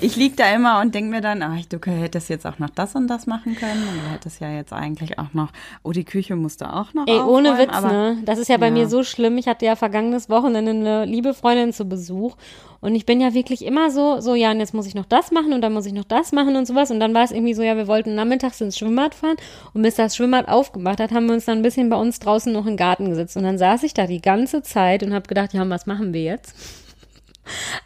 [0.00, 2.96] Ich lieg da immer und denk mir dann, ach, du hättest jetzt auch noch das
[2.96, 3.80] und das machen können.
[3.88, 5.50] Und du hättest ja jetzt eigentlich auch noch,
[5.84, 8.18] oh, die Küche musste auch noch Ey, ohne Witz, aber ne?
[8.24, 8.72] Das ist ja bei Ja.
[8.72, 9.38] mir so schlimm.
[9.38, 12.36] Ich hatte ja vergangenes Wochenende eine liebe Freundin zu Besuch.
[12.80, 15.30] Und ich bin ja wirklich immer so, so, ja, und jetzt muss ich noch das
[15.30, 16.90] machen und dann muss ich noch das machen und sowas.
[16.90, 19.36] Und dann war es irgendwie so, ja, wir wollten nachmittags ins Schwimmbad fahren.
[19.74, 22.52] Und bis das Schwimmbad aufgemacht hat, haben wir uns dann ein bisschen bei uns draußen
[22.52, 23.36] noch im Garten gesetzt.
[23.36, 26.22] Und dann saß ich da die ganze Zeit und habe gedacht, ja, was machen wir
[26.24, 26.54] jetzt?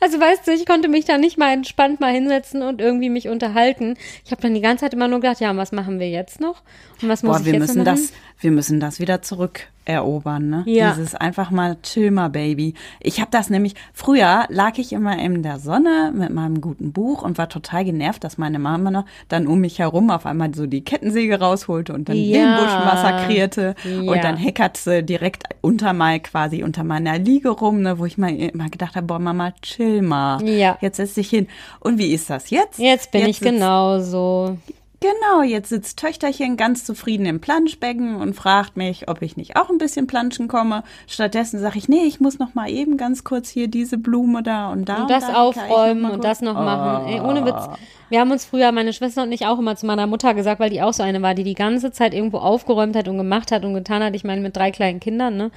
[0.00, 3.28] Also weißt du, ich konnte mich da nicht mal entspannt mal hinsetzen und irgendwie mich
[3.28, 3.96] unterhalten.
[4.24, 6.40] Ich habe dann die ganze Zeit immer nur gedacht, ja, und was machen wir jetzt
[6.40, 6.62] noch?
[7.02, 8.08] Und was muss Boah, ich wir jetzt müssen noch machen?
[8.10, 10.62] das, wir müssen das wieder zurückerobern, ne?
[10.66, 10.90] Ja.
[10.92, 12.74] Dieses einfach mal chill mal, Baby.
[13.00, 17.22] Ich habe das nämlich, früher lag ich immer in der Sonne mit meinem guten Buch
[17.22, 20.66] und war total genervt, dass meine Mama noch dann um mich herum auf einmal so
[20.66, 22.56] die Kettensäge rausholte und dann Ja.
[22.56, 24.10] den Busch massakrierte Ja.
[24.12, 28.16] und dann heckert sie direkt unter mal quasi unter meiner Liege rum, ne, wo ich
[28.18, 30.42] mal immer gedacht habe, boah, Mama, chill mal.
[30.48, 30.78] Ja.
[30.80, 31.46] Jetzt setz dich hin.
[31.80, 32.78] Und wie ist das jetzt?
[32.78, 34.56] Jetzt bin ich sitzt- genauso.
[35.02, 39.70] Genau, jetzt sitzt Töchterchen ganz zufrieden im Planschbecken und fragt mich, ob ich nicht auch
[39.70, 40.82] ein bisschen planschen komme.
[41.06, 44.70] Stattdessen sage ich, nee, ich muss noch mal eben ganz kurz hier diese Blume da
[44.70, 47.08] und da Und das da aufräumen und das noch machen.
[47.08, 47.66] Ey, ohne Witz.
[48.10, 50.68] Wir haben uns früher, meine Schwester und ich, auch immer zu meiner Mutter gesagt, weil
[50.68, 53.64] die auch so eine war, die die ganze Zeit irgendwo aufgeräumt hat und gemacht hat
[53.64, 54.14] und getan hat.
[54.14, 55.50] Ich meine, mit drei kleinen Kindern, ne?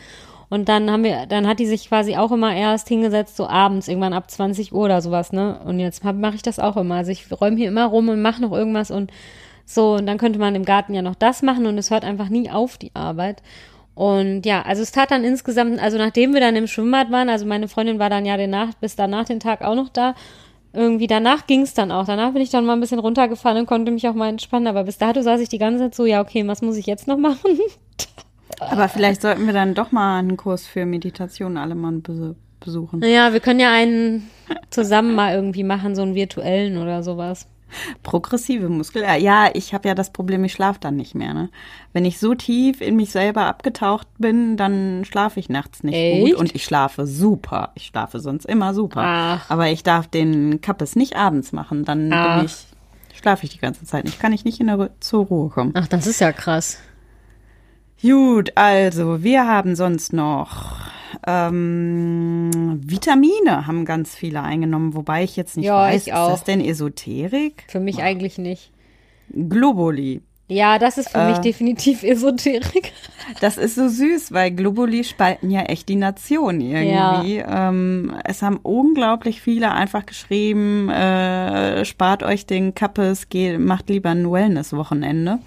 [0.54, 3.88] Und dann haben wir, dann hat die sich quasi auch immer erst hingesetzt, so abends,
[3.88, 5.60] irgendwann ab 20 Uhr oder sowas, ne?
[5.66, 6.94] Und jetzt mache ich das auch immer.
[6.94, 9.12] Also ich räume hier immer rum und mache noch irgendwas und
[9.66, 9.96] so.
[9.96, 12.52] Und dann könnte man im Garten ja noch das machen und es hört einfach nie
[12.52, 13.42] auf, die Arbeit.
[13.96, 17.48] Und ja, also es tat dann insgesamt, also nachdem wir dann im Schwimmbad waren, also
[17.48, 20.14] meine Freundin war dann ja danach, bis danach den Tag auch noch da,
[20.72, 22.06] irgendwie danach ging es dann auch.
[22.06, 24.68] Danach bin ich dann mal ein bisschen runtergefahren und konnte mich auch mal entspannen.
[24.68, 27.08] Aber bis dato saß ich die ganze Zeit so, ja, okay, was muss ich jetzt
[27.08, 27.58] noch machen?
[28.72, 33.00] Aber vielleicht sollten wir dann doch mal einen Kurs für Meditation alle mal bes- besuchen.
[33.00, 34.30] naja, wir können ja einen
[34.70, 37.48] zusammen mal irgendwie machen, so einen virtuellen oder sowas.
[38.04, 39.04] Progressive Muskel.
[39.20, 41.34] Ja, ich habe ja das Problem, ich schlafe dann nicht mehr.
[41.34, 41.50] Ne?
[41.92, 46.26] Wenn ich so tief in mich selber abgetaucht bin, dann schlafe ich nachts nicht Echt?
[46.32, 46.36] gut.
[46.40, 47.72] Und ich schlafe super.
[47.74, 49.02] Ich schlafe sonst immer super.
[49.04, 49.50] Ach.
[49.50, 51.84] Aber ich darf den Kappes nicht abends machen.
[51.84, 52.56] Dann ich,
[53.20, 54.20] schlafe ich die ganze Zeit nicht.
[54.20, 55.72] Kann ich nicht in der, zur Ruhe kommen.
[55.76, 56.78] Ach, das ist ja krass.
[58.04, 60.76] Gut, also wir haben sonst noch
[61.26, 66.28] ähm, Vitamine haben ganz viele eingenommen, wobei ich jetzt nicht Ja, weiß, ich auch.
[66.28, 67.64] ist das denn Esoterik?
[67.70, 68.72] Für mich eigentlich nicht.
[69.32, 70.22] Globuli.
[70.50, 71.30] Ja, das ist für Äh.
[71.30, 72.92] mich definitiv Esoterik.
[73.40, 77.38] Das ist so süß, weil Globuli spalten ja echt die Nation irgendwie.
[77.38, 84.10] Ähm, es haben unglaublich viele einfach geschrieben, äh, spart euch den Kappes, geht, macht lieber
[84.10, 85.40] ein Wellness-Wochenende.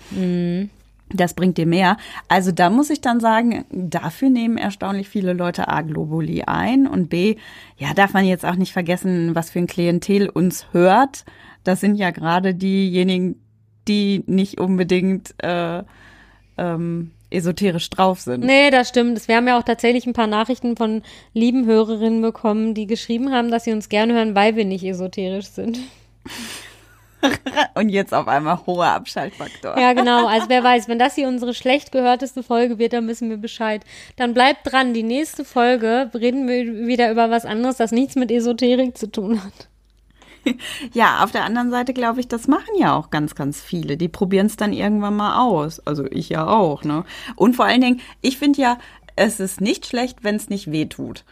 [1.13, 1.97] Das bringt dir mehr.
[2.29, 7.09] Also da muss ich dann sagen, dafür nehmen erstaunlich viele Leute A, Globuli ein und
[7.09, 7.37] B,
[7.77, 11.25] ja, darf man jetzt auch nicht vergessen, was für ein Klientel uns hört.
[11.63, 13.41] Das sind ja gerade diejenigen,
[13.87, 15.85] die nicht unbedingt äh,
[16.59, 18.45] ähm, esoterisch drauf sind.
[18.45, 19.27] Nee, das stimmt.
[19.29, 21.03] Wir haben ja auch tatsächlich ein paar Nachrichten von
[21.35, 25.47] lieben Hörerinnen bekommen, die geschrieben haben, dass sie uns gerne hören, weil wir nicht esoterisch
[25.47, 25.79] sind.
[27.75, 29.79] Und jetzt auf einmal hoher Abschaltfaktor.
[29.79, 30.27] Ja, genau.
[30.27, 33.83] Also wer weiß, wenn das hier unsere schlecht gehörteste Folge wird, dann wissen wir Bescheid.
[34.17, 34.95] Dann bleibt dran.
[34.95, 39.43] Die nächste Folge reden wir wieder über was anderes, das nichts mit Esoterik zu tun
[39.43, 39.69] hat.
[40.93, 43.97] Ja, auf der anderen Seite glaube ich, das machen ja auch ganz, ganz viele.
[43.97, 45.85] Die probieren es dann irgendwann mal aus.
[45.85, 47.05] Also ich ja auch, ne?
[47.35, 48.79] Und vor allen Dingen, ich finde ja,
[49.17, 51.25] es ist nicht schlecht, wenn es nicht weh tut.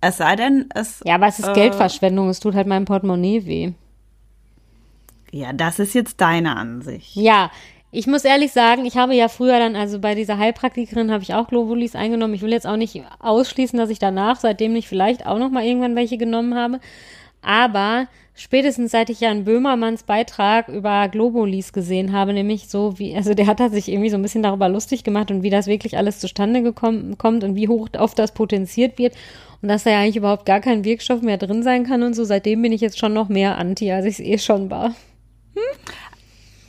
[0.00, 1.02] Es sei denn, es.
[1.04, 2.28] Ja, aber es ist äh, Geldverschwendung.
[2.28, 3.72] Es tut halt meinem Portemonnaie weh.
[5.34, 7.16] Ja, das ist jetzt deine Ansicht.
[7.16, 7.50] Ja,
[7.90, 11.34] ich muss ehrlich sagen, ich habe ja früher dann, also bei dieser Heilpraktikerin habe ich
[11.34, 12.34] auch Globulis eingenommen.
[12.34, 15.64] Ich will jetzt auch nicht ausschließen, dass ich danach seitdem nicht vielleicht auch noch mal
[15.64, 16.78] irgendwann welche genommen habe.
[17.42, 18.06] Aber
[18.36, 23.34] spätestens seit ich ja in Böhmermanns Beitrag über Globulis gesehen habe, nämlich so wie, also
[23.34, 26.20] der hat sich irgendwie so ein bisschen darüber lustig gemacht und wie das wirklich alles
[26.20, 29.14] zustande gekommen, kommt und wie hoch oft das potenziert wird
[29.62, 32.22] und dass da ja eigentlich überhaupt gar kein Wirkstoff mehr drin sein kann und so.
[32.22, 34.94] Seitdem bin ich jetzt schon noch mehr anti, als ich es eh schon war.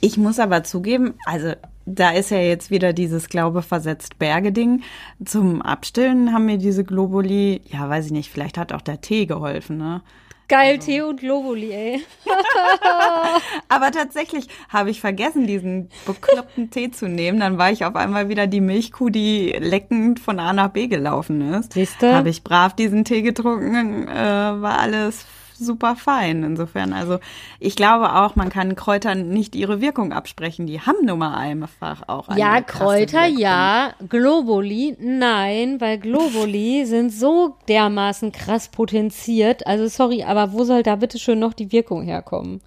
[0.01, 1.53] Ich muss aber zugeben, also
[1.85, 4.83] da ist ja jetzt wieder dieses Glaube versetzt Berge-Ding.
[5.23, 9.25] Zum Abstillen haben mir diese Globuli, ja, weiß ich nicht, vielleicht hat auch der Tee
[9.25, 10.01] geholfen, ne?
[10.47, 12.03] Geil, Tee und Globuli, ey.
[13.67, 17.39] Aber tatsächlich habe ich vergessen, diesen bekloppten Tee zu nehmen.
[17.39, 21.41] Dann war ich auf einmal wieder die Milchkuh, die leckend von A nach B gelaufen
[21.53, 21.73] ist.
[21.73, 22.13] Siehste?
[22.13, 25.25] Habe ich brav diesen Tee getrunken, äh, war alles
[25.57, 26.43] super fein.
[26.43, 27.19] Insofern, also
[27.59, 30.67] ich glaube auch, man kann Kräutern nicht ihre Wirkung absprechen.
[30.67, 33.39] Die haben nun mal einfach auch eine Ja, Kräuter, Wirkung.
[33.39, 33.93] ja.
[34.09, 39.65] Globuli, nein, weil Globuli sind so dermaßen krass potenziert.
[39.67, 42.61] Also sorry, aber wo soll da bitte schön noch die Wirkung herkommen?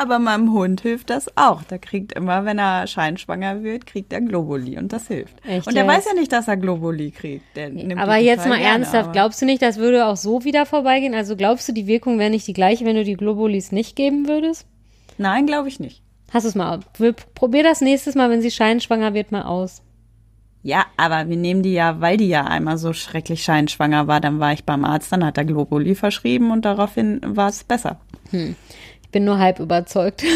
[0.00, 1.64] Aber meinem Hund hilft das auch.
[1.64, 5.34] Der kriegt immer, wenn er scheinschwanger wird, kriegt er Globuli und das hilft.
[5.44, 5.92] Echt und der jetzt?
[5.96, 7.44] weiß ja nicht, dass er Globuli kriegt.
[7.98, 11.14] Aber jetzt mal gerne, ernsthaft, glaubst du nicht, das würde auch so wieder vorbeigehen?
[11.14, 14.28] Also glaubst du, die Wirkung wäre nicht die gleiche, wenn du die Globulis nicht geben
[14.28, 14.66] würdest?
[15.18, 16.00] Nein, glaube ich nicht.
[16.32, 16.78] Hast du es mal?
[16.96, 19.82] Wir- Probier das nächstes Mal, wenn sie scheinschwanger wird, mal aus.
[20.62, 24.38] Ja, aber wir nehmen die ja, weil die ja einmal so schrecklich scheinschwanger war, dann
[24.38, 27.98] war ich beim Arzt, dann hat er Globuli verschrieben und daraufhin war es besser.
[29.08, 30.22] Ich bin nur halb überzeugt.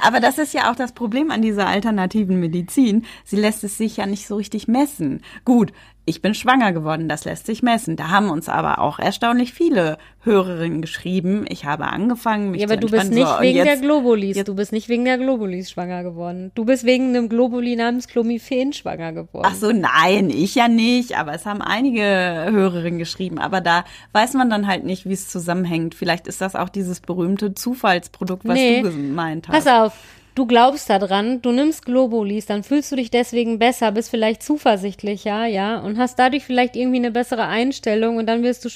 [0.00, 3.04] Aber das ist ja auch das Problem an dieser alternativen Medizin.
[3.24, 5.20] Sie lässt es sich ja nicht so richtig messen.
[5.44, 5.72] Gut,
[6.08, 7.96] ich bin schwanger geworden, das lässt sich messen.
[7.96, 11.44] Da haben uns aber auch erstaunlich viele Hörerinnen geschrieben.
[11.48, 14.36] Ich habe angefangen, mich Ja, aber zu du bist nicht So, wegen der jetzt- Globulis.
[14.36, 16.50] jetzt- Du bist nicht wegen der Globulis schwanger geworden.
[16.54, 19.46] Du bist wegen einem Globuli namens Clomiphen schwanger geworden.
[19.48, 23.38] Ach so, nein, ich ja nicht, aber es haben einige Hörerinnen geschrieben.
[23.38, 25.94] Aber da weiß man dann halt nicht, wie es zusammenhängt.
[25.94, 28.82] Vielleicht ist das auch dieses berühmte Zufallsprodukt, was Nee.
[28.82, 29.64] du gemeint hast.
[29.64, 29.92] Pass auf,
[30.38, 35.46] du glaubst daran, du nimmst Globulis, dann fühlst du dich deswegen besser, bist vielleicht zuversichtlicher,
[35.46, 38.68] ja, und hast dadurch vielleicht irgendwie eine bessere Einstellung und dann wirst du,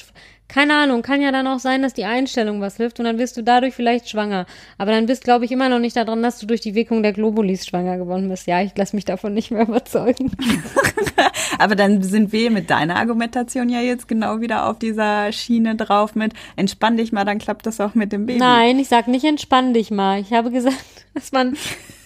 [0.52, 3.38] keine Ahnung, kann ja dann auch sein, dass die Einstellung was hilft und dann wirst
[3.38, 4.44] du dadurch vielleicht schwanger.
[4.76, 7.14] Aber dann bist, glaube ich, immer noch nicht daran, dass du durch die Wirkung der
[7.14, 8.46] Globulis schwanger geworden bist.
[8.46, 10.30] Ja, ich lasse mich davon nicht mehr überzeugen.
[11.58, 16.14] Aber dann sind wir mit deiner Argumentation ja jetzt genau wieder auf dieser Schiene drauf
[16.14, 18.38] mit entspann dich mal, dann klappt das auch mit dem Baby.
[18.38, 20.20] Nein, ich sag nicht, entspann dich mal.
[20.20, 20.76] Ich habe gesagt,
[21.14, 21.56] dass man,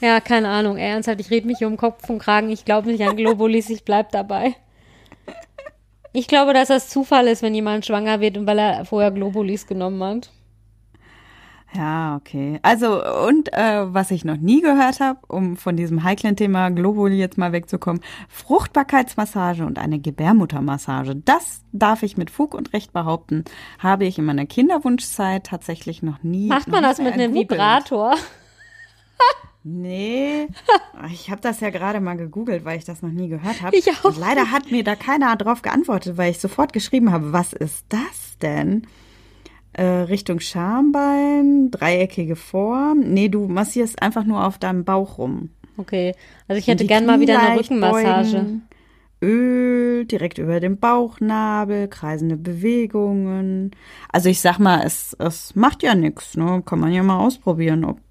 [0.00, 2.50] ja, keine Ahnung, ernsthaft, ich rede mich hier um Kopf und Kragen.
[2.50, 4.54] Ich glaube nicht an Globulis, ich bleib dabei.
[6.16, 9.66] Ich glaube, dass das Zufall ist, wenn jemand schwanger wird und weil er vorher Globulis
[9.66, 10.30] genommen hat.
[11.74, 12.58] Ja, okay.
[12.62, 17.18] Also, und äh, was ich noch nie gehört habe, um von diesem heiklen Thema Globuli
[17.18, 18.00] jetzt mal wegzukommen,
[18.30, 23.44] Fruchtbarkeitsmassage und eine Gebärmuttermassage, das darf ich mit Fug und Recht behaupten,
[23.78, 26.46] habe ich in meiner Kinderwunschzeit tatsächlich noch nie.
[26.46, 27.34] Macht man das mit einem.
[27.34, 28.14] Vibrator?
[29.68, 30.46] Nee,
[31.12, 33.76] ich habe das ja gerade mal gegoogelt, weil ich das noch nie gehört habe.
[33.76, 37.32] Ich auch Und leider hat mir da keiner drauf geantwortet, weil ich sofort geschrieben habe,
[37.32, 38.86] was ist das denn?
[39.72, 43.00] Äh, Richtung Schambein, dreieckige Form.
[43.00, 45.50] Nee, du massierst einfach nur auf deinem Bauch rum.
[45.76, 46.14] Okay,
[46.48, 48.30] also ich hätte gern mal wieder eine Knie Rückenmassage.
[48.30, 48.62] beugen,
[49.22, 53.70] Öl direkt über dem Bauchnabel, kreisende Bewegungen.
[54.10, 56.62] Also ich sag mal, es, es macht ja nichts, ne?
[56.64, 58.05] Kann man ja mal ausprobieren, ob, ob,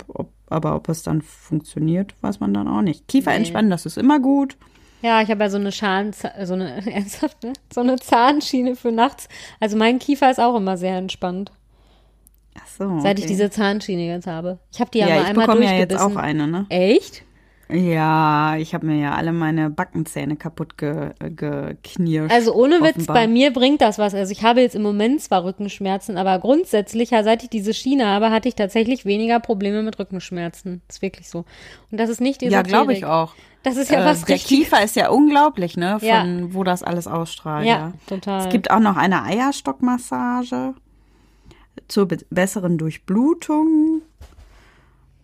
[0.56, 3.08] aber ob es dann funktioniert, weiß man dann auch nicht.
[3.08, 3.38] Kiefer Nee.
[3.38, 4.58] entspannen, das ist immer gut.
[5.02, 7.54] Ja, ich habe ja so eine Schalen, so eine, ernsthaft, ne?
[7.72, 9.28] So eine Zahnschiene für nachts.
[9.60, 11.52] Also mein Kiefer ist auch immer sehr entspannt,
[12.58, 14.60] Ach so, seit ich diese Zahnschiene jetzt habe.
[14.72, 16.18] Ich habe die ja, ja, mal ich einmal bekomme ja jetzt durchgebissen.
[16.18, 16.66] auch eine, ne?
[16.70, 17.25] Echt?
[17.68, 22.32] Ja, ich habe mir ja alle meine Backenzähne kaputt ge, geknirscht.
[22.34, 23.16] Also ohne Witz, offenbar.
[23.16, 24.14] bei mir bringt das was.
[24.14, 28.30] Also ich habe jetzt im Moment zwar Rückenschmerzen, aber grundsätzlich, seit ich diese Schiene habe,
[28.30, 30.84] hatte ich tatsächlich weniger Probleme mit Rückenschmerzen.
[30.88, 31.46] Das ist wirklich so.
[31.92, 33.34] Und das ist nicht Ja, glaube ich auch.
[33.64, 34.58] Das ist ja Äh, was der richtig.
[34.58, 35.98] Kiefer ist ja unglaublich, ne?
[36.00, 36.24] Von Ja.
[36.54, 37.66] wo das alles ausstrahlt.
[37.66, 38.42] Ja, Ja, total.
[38.46, 40.76] Es gibt auch noch eine Eierstockmassage
[41.88, 44.02] zur be besseren Durchblutung.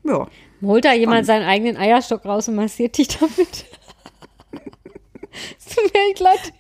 [0.04, 0.28] Ja.
[0.62, 3.66] Holt da jemand seinen eigenen Eierstock raus und massiert dich damit?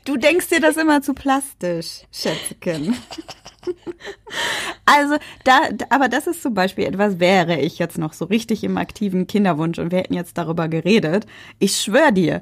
[0.05, 2.95] Du denkst dir das immer zu plastisch, Schätzchen.
[4.85, 8.77] Also, da- aber das ist zum Beispiel etwas, wäre ich jetzt noch so richtig im
[8.77, 11.25] aktiven Kinderwunsch und wir hätten jetzt darüber geredet.
[11.59, 12.41] Ich schwöre dir,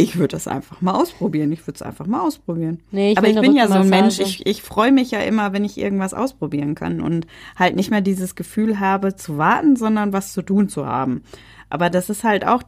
[0.00, 1.52] Ich würde das einfach mal ausprobieren.
[1.52, 2.80] Ich würde es einfach mal ausprobieren.
[2.90, 5.52] Nee, ich Aber ich bin ja so ein Mensch, ich, ich freue mich ja immer,
[5.52, 7.26] wenn ich irgendwas ausprobieren kann und
[7.56, 11.22] halt nicht mehr dieses Gefühl habe zu warten, sondern was zu tun zu haben.
[11.68, 12.62] Aber das ist halt auch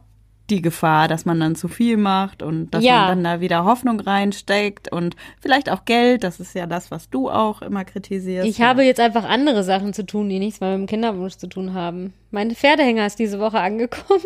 [0.49, 2.99] die Gefahr, dass man dann zu viel macht und dass Ja.
[2.99, 6.23] man dann da wieder Hoffnung reinsteckt und vielleicht auch Geld.
[6.23, 8.47] Das ist ja das, was du auch immer kritisierst.
[8.47, 11.47] Ich habe jetzt einfach andere Sachen zu tun, die nichts mehr mit dem Kinderwunsch zu
[11.47, 12.13] tun haben.
[12.31, 14.21] Mein Pferdehänger ist diese Woche angekommen.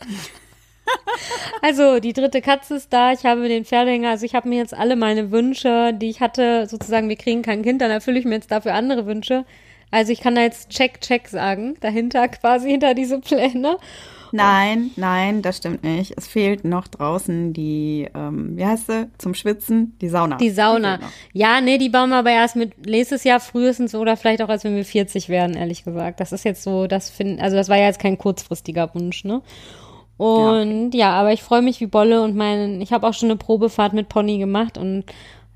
[1.62, 3.12] also die dritte Katze ist da.
[3.12, 4.10] Ich habe den Pferdehänger.
[4.10, 7.62] Also ich habe mir jetzt alle meine Wünsche, die ich hatte, sozusagen, wir kriegen kein
[7.62, 9.44] Kind, dann erfülle ich mir jetzt dafür andere Wünsche.
[9.90, 13.76] Also ich kann da jetzt Check, Check sagen, dahinter quasi hinter diese Pläne.
[14.34, 16.14] Nein, nein, das stimmt nicht.
[16.16, 20.38] Es fehlt noch draußen die, ähm, wie heißt sie, zum Schwitzen, die Sauna.
[20.38, 21.00] Die Sauna.
[21.34, 24.64] Ja, nee, die bauen wir aber erst mit nächstes Jahr frühestens oder vielleicht auch als
[24.64, 26.18] wenn wir 40 werden, ehrlich gesagt.
[26.18, 29.42] Das ist jetzt so, das find, also das war ja jetzt kein kurzfristiger Wunsch, ne?
[30.22, 33.36] Und ja, aber ich freue mich wie Bolle und mein, ich habe auch schon eine
[33.36, 35.04] Probefahrt mit Pony gemacht und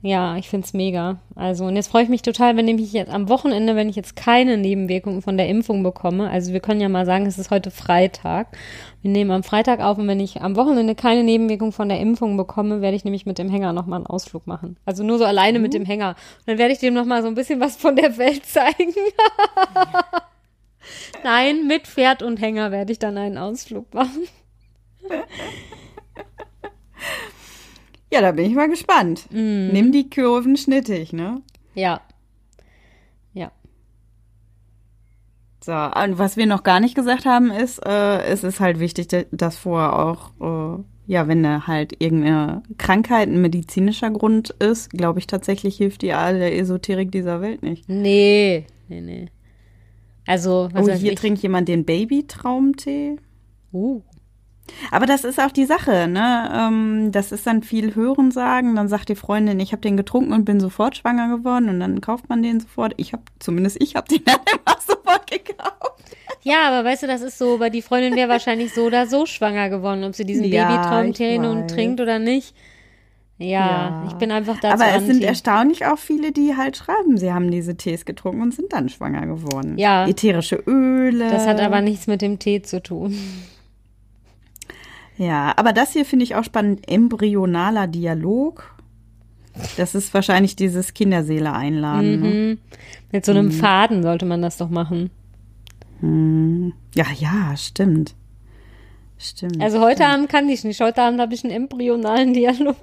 [0.02, 1.20] ja, ich find's mega.
[1.36, 4.16] Also, und jetzt freue ich mich total, wenn ich jetzt am Wochenende, wenn ich jetzt
[4.16, 7.70] keine Nebenwirkungen von der Impfung bekomme, also wir können ja mal sagen, es ist heute
[7.70, 8.56] Freitag.
[9.02, 12.36] Wir nehmen am Freitag auf und wenn ich am Wochenende keine Nebenwirkung von der Impfung
[12.36, 14.78] bekomme, werde ich nämlich mit dem Hänger nochmal einen Ausflug machen.
[14.84, 16.16] Also nur so alleine mit dem Hänger.
[16.40, 18.94] Und dann werde ich dem nochmal so ein bisschen was von der Welt zeigen.
[21.22, 24.26] Nein, mit Pferd und Hänger werde ich dann einen Ausflug machen.
[28.12, 29.26] Ja, da bin ich mal gespannt.
[29.30, 29.70] Mhm.
[29.72, 31.42] Nimm die Kurven schnittig, ne?
[31.74, 32.00] Ja.
[33.34, 33.50] Ja.
[35.62, 39.08] So, und was wir noch gar nicht gesagt haben, ist, äh, es ist halt wichtig,
[39.08, 40.30] da- dass vorher auch,
[40.78, 46.02] äh, ja, wenn da halt irgendeine Krankheit ein medizinischer Grund ist, glaube ich tatsächlich hilft
[46.02, 47.88] die alle Esoterik dieser Welt nicht.
[47.88, 49.26] Nee, nee, nee.
[50.28, 51.18] Also, was oh, hier ich.
[51.18, 53.16] trinkt jemand den Babytraumtee.
[53.72, 54.02] Uh.
[54.90, 56.50] Aber das ist auch die Sache, ne?
[56.54, 58.74] Ähm, das ist dann viel Hörensagen.
[58.76, 62.00] Dann sagt die Freundin, ich habe den getrunken und bin sofort schwanger geworden und dann
[62.00, 62.94] kauft man den sofort.
[62.96, 66.02] Ich habe, zumindest ich habe den dann immer sofort gekauft.
[66.42, 69.26] Ja, aber weißt du, das ist so, aber die Freundin wäre wahrscheinlich so oder so
[69.26, 72.54] schwanger geworden, ob sie diesen Ja, Babytraumtee nun trinkt oder nicht.
[73.38, 74.04] Ja, Ja.
[74.08, 77.50] ich bin einfach dazu Aber es sind erstaunlich auch viele, die halt schreiben, sie haben
[77.50, 79.76] diese Tees getrunken und sind dann schwanger geworden.
[79.76, 80.06] Ja.
[80.08, 81.28] Ätherische Öle.
[81.30, 83.14] Das hat aber nichts mit dem Tee zu tun.
[85.18, 86.88] Ja, aber das hier finde ich auch spannend.
[86.88, 88.74] Embryonaler Dialog.
[89.76, 92.20] Das ist wahrscheinlich dieses Kinderseele einladen.
[92.20, 92.28] Ne?
[92.28, 92.58] Mhm.
[93.12, 95.10] Mit so einem Faden sollte man das doch machen.
[96.94, 98.14] Ja, ja, stimmt.
[99.18, 99.62] Stimmt.
[99.62, 100.78] Also heute Abend kann ich nicht.
[100.80, 102.76] Heute Abend habe ich einen embryonalen Dialog.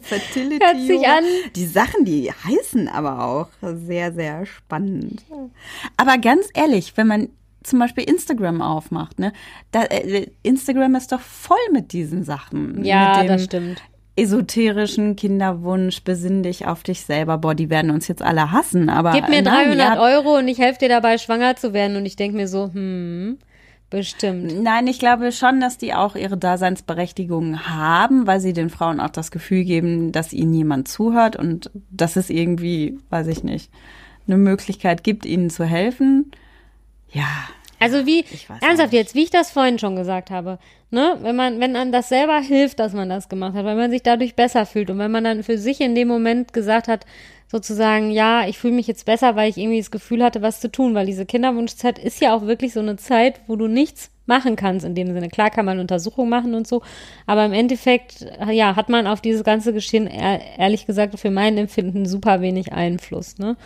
[0.00, 0.58] Fertility.
[0.64, 1.24] Hört sich an.
[1.54, 5.24] Die Sachen, die heißen aber auch sehr, sehr spannend.
[5.96, 7.28] Aber ganz ehrlich, wenn man
[7.66, 9.32] zum Beispiel Instagram aufmacht, ne,
[9.72, 12.84] da, äh, Instagram ist doch voll mit diesen Sachen.
[12.84, 13.82] Ja, das stimmt.
[14.18, 17.36] Esoterischen Kinderwunsch, besinn dich auf dich selber.
[17.36, 19.12] Boah, die werden uns jetzt alle hassen, aber.
[19.12, 21.96] Gib mir äh, nein, 300 ja, Euro und ich helfe dir dabei, schwanger zu werden.
[21.96, 23.36] Und ich denke mir so, hm,
[23.90, 24.62] bestimmt.
[24.62, 29.10] Nein, ich glaube schon, dass die auch ihre Daseinsberechtigung haben, weil sie den Frauen auch
[29.10, 33.70] das Gefühl geben, dass ihnen jemand zuhört und dass es irgendwie, weiß ich nicht,
[34.26, 36.30] eine Möglichkeit gibt, ihnen zu helfen.
[37.10, 37.28] Ja,
[37.80, 38.24] Also wie,
[38.62, 40.58] ernsthaft jetzt, wie ich das vorhin schon gesagt habe,
[40.90, 43.90] ne, wenn man, wenn einem das selber hilft, dass man das gemacht hat, weil man
[43.90, 47.04] sich dadurch besser fühlt und wenn man dann für sich in dem Moment gesagt hat,
[47.48, 50.70] sozusagen, ja, ich fühle mich jetzt besser, weil ich irgendwie das Gefühl hatte, was zu
[50.70, 54.56] tun, weil diese Kinderwunschzeit ist ja auch wirklich so eine Zeit, wo du nichts machen
[54.56, 55.28] kannst in dem Sinne.
[55.28, 56.82] Klar kann man Untersuchungen machen und so,
[57.26, 61.56] aber im Endeffekt, ja, hat man auf dieses ganze Geschehen, ehr- ehrlich gesagt, für mein
[61.56, 63.56] Empfinden super wenig Einfluss, ne?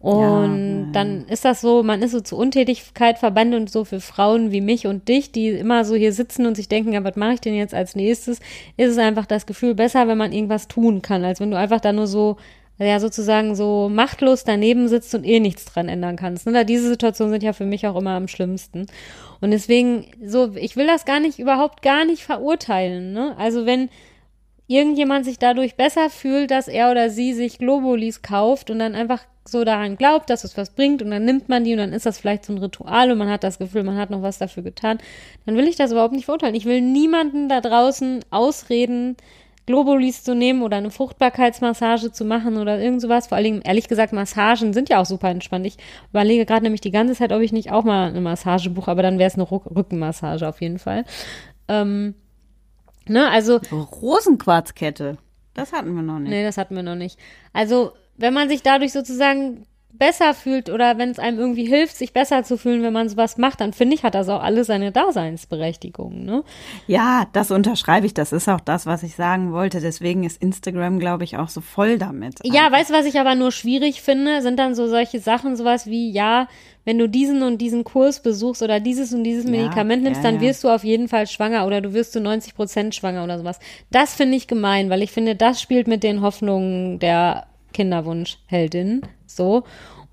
[0.00, 4.52] Und dann ist das so, man ist so zur Untätigkeit verbannt und so für Frauen
[4.52, 7.34] wie mich und dich, die immer so hier sitzen und sich denken, ja, was mache
[7.34, 8.38] ich denn jetzt als nächstes,
[8.76, 11.80] ist es einfach das Gefühl besser, wenn man irgendwas tun kann, als wenn du einfach
[11.80, 12.36] da nur so,
[12.78, 16.46] ja, sozusagen so machtlos daneben sitzt und eh nichts dran ändern kannst.
[16.46, 16.64] Ne?
[16.64, 18.86] Diese Situationen sind ja für mich auch immer am schlimmsten.
[19.40, 23.12] Und deswegen, so, ich will das gar nicht, überhaupt gar nicht verurteilen.
[23.12, 23.34] Ne?
[23.36, 23.88] Also wenn
[24.68, 29.24] irgendjemand sich dadurch besser fühlt, dass er oder sie sich Globulis kauft und dann einfach
[29.44, 32.04] so daran glaubt, dass es was bringt und dann nimmt man die und dann ist
[32.06, 34.62] das vielleicht so ein Ritual und man hat das Gefühl, man hat noch was dafür
[34.62, 34.98] getan,
[35.46, 36.54] dann will ich das überhaupt nicht verurteilen.
[36.54, 39.16] Ich will niemanden da draußen ausreden,
[39.64, 43.26] Globulis zu nehmen oder eine Fruchtbarkeitsmassage zu machen oder irgend sowas.
[43.26, 45.66] Vor allen Dingen, ehrlich gesagt, Massagen sind ja auch super entspannt.
[45.66, 45.76] Ich
[46.08, 49.02] überlege gerade nämlich die ganze Zeit, ob ich nicht auch mal eine Massage buche, aber
[49.02, 51.04] dann wäre es eine Rückenmassage auf jeden Fall.
[51.68, 52.14] Ähm,
[53.08, 55.18] ne, also Rosenquarzkette.
[55.54, 56.30] Das hatten wir noch nicht.
[56.30, 57.18] Nee, das hatten wir noch nicht.
[57.52, 62.12] Also, wenn man sich dadurch sozusagen besser fühlt oder wenn es einem irgendwie hilft, sich
[62.12, 64.92] besser zu fühlen, wenn man sowas macht, dann finde ich, hat das auch alles seine
[64.92, 66.24] Daseinsberechtigung.
[66.24, 66.44] Ne?
[66.86, 68.14] Ja, das unterschreibe ich.
[68.14, 69.80] Das ist auch das, was ich sagen wollte.
[69.80, 72.38] Deswegen ist Instagram, glaube ich, auch so voll damit.
[72.44, 75.86] Ja, weißt du, was ich aber nur schwierig finde, sind dann so solche Sachen, sowas
[75.86, 76.48] wie, ja,
[76.88, 80.30] wenn du diesen und diesen Kurs besuchst oder dieses und dieses Medikament ja, nimmst, ja,
[80.30, 83.38] dann wirst du auf jeden Fall schwanger oder du wirst zu 90 Prozent schwanger oder
[83.38, 83.58] sowas.
[83.90, 89.64] Das finde ich gemein, weil ich finde, das spielt mit den Hoffnungen der Kinderwunschheldin so.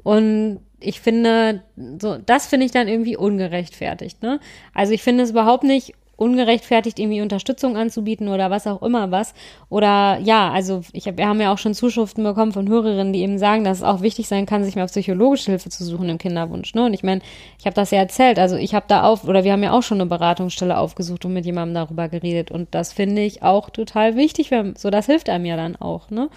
[0.03, 1.63] Und ich finde,
[1.97, 4.41] so, das finde ich dann irgendwie ungerechtfertigt, ne?
[4.73, 9.33] Also ich finde es überhaupt nicht ungerechtfertigt, irgendwie Unterstützung anzubieten oder was auch immer was.
[9.69, 13.21] Oder ja, also ich hab, wir haben ja auch schon Zuschriften bekommen von Hörerinnen, die
[13.21, 16.17] eben sagen, dass es auch wichtig sein kann, sich mal psychologische Hilfe zu suchen im
[16.17, 16.73] Kinderwunsch.
[16.73, 16.85] Ne?
[16.85, 17.21] Und ich meine,
[17.59, 19.83] ich habe das ja erzählt, also ich habe da auf, oder wir haben ja auch
[19.83, 22.51] schon eine Beratungsstelle aufgesucht und mit jemandem darüber geredet.
[22.51, 26.09] Und das finde ich auch total wichtig, wenn, so das hilft einem ja dann auch,
[26.09, 26.29] ne?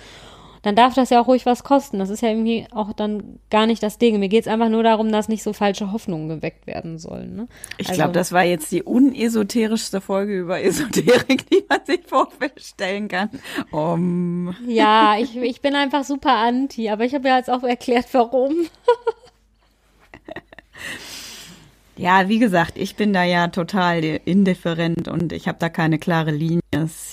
[0.63, 1.99] Dann darf das ja auch ruhig was kosten.
[1.99, 4.19] Das ist ja irgendwie auch dann gar nicht das Ding.
[4.19, 7.37] Mir geht es einfach nur darum, dass nicht so falsche Hoffnungen geweckt werden sollen.
[7.37, 7.49] Ne?
[7.79, 13.09] Ich also, glaube, das war jetzt die unesoterischste Folge über Esoterik, die man sich vorstellen
[13.09, 13.31] kann.
[13.71, 14.55] Um.
[14.67, 18.55] Ja, ich, ich bin einfach super anti, aber ich habe ja jetzt auch erklärt, warum.
[21.99, 26.31] Ja, wie gesagt, ich bin da ja total indifferent und ich habe da keine klare
[26.31, 26.61] Linie.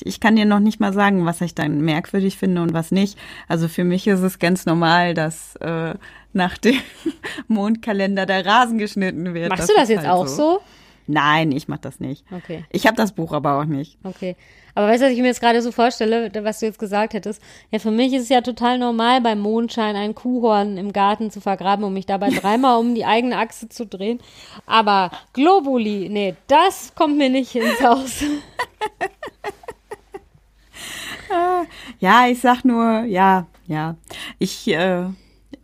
[0.02, 3.18] Ich kann dir noch nicht mal sagen, was ich dann merkwürdig finde und was nicht.
[3.48, 5.96] Also für mich ist es ganz normal, dass äh,
[6.34, 6.76] nach dem
[7.48, 9.50] Mondkalender der Rasen geschnitten wird.
[9.50, 10.36] Machst das du das jetzt halt auch so?
[10.36, 10.62] so?
[11.08, 12.26] Nein, ich mach das nicht.
[12.32, 12.66] Okay.
[12.72, 13.98] Ich habe das Buch aber auch nicht.
[14.04, 14.36] Okay.
[14.74, 17.42] Aber weißt du, was ich mir jetzt gerade so vorstelle, was du jetzt gesagt hättest?
[17.72, 21.40] Ja, für mich ist es ja total normal, beim Mondschein ein Kuhhorn im Garten zu
[21.40, 24.20] vergraben und mich dabei dreimal um die eigene Achse zu drehen.
[24.66, 28.24] Aber Globuli, nee, das kommt mir nicht ins Haus.
[32.00, 33.96] ja, ich sag nur, ja, ja.
[34.40, 35.06] Ich, äh,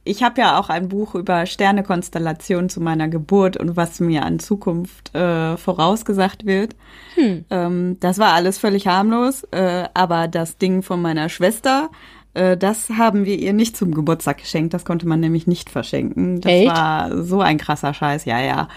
[0.04, 4.39] ich habe ja auch ein Buch über Sternekonstellationen zu meiner Geburt und was mir an
[4.39, 6.76] Zukunft äh, vorausgesagt wird.
[7.16, 7.45] Hm.
[7.49, 11.91] Ähm, das war alles völlig harmlos, äh, aber das Ding von meiner Schwester,
[12.34, 14.74] äh, das haben wir ihr nicht zum Geburtstag geschenkt.
[14.74, 16.41] Das konnte man nämlich nicht verschenken.
[16.41, 16.70] Das Echt?
[16.70, 18.68] war so ein krasser Scheiß, ja, ja.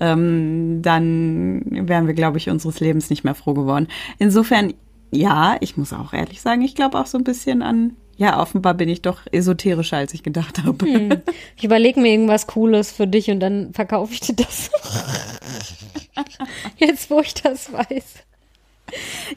[0.00, 3.86] Ähm, dann wären wir, glaube ich, unseres Lebens nicht mehr froh geworden.
[4.18, 4.74] Insofern,
[5.12, 8.74] ja, ich muss auch ehrlich sagen, ich glaube auch so ein bisschen an ja, offenbar
[8.74, 10.86] bin ich doch esoterischer, als ich gedacht habe.
[10.86, 11.22] Hm.
[11.56, 14.70] Ich überlege mir irgendwas Cooles für dich und dann verkaufe ich dir das.
[16.76, 18.14] Jetzt, wo ich das weiß.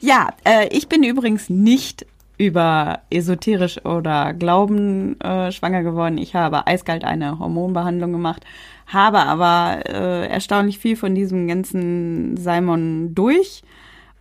[0.00, 2.06] Ja, äh, ich bin übrigens nicht
[2.38, 6.18] über esoterisch oder Glauben äh, schwanger geworden.
[6.18, 8.44] Ich habe eiskalt eine Hormonbehandlung gemacht,
[8.86, 13.62] habe aber äh, erstaunlich viel von diesem ganzen Simon durch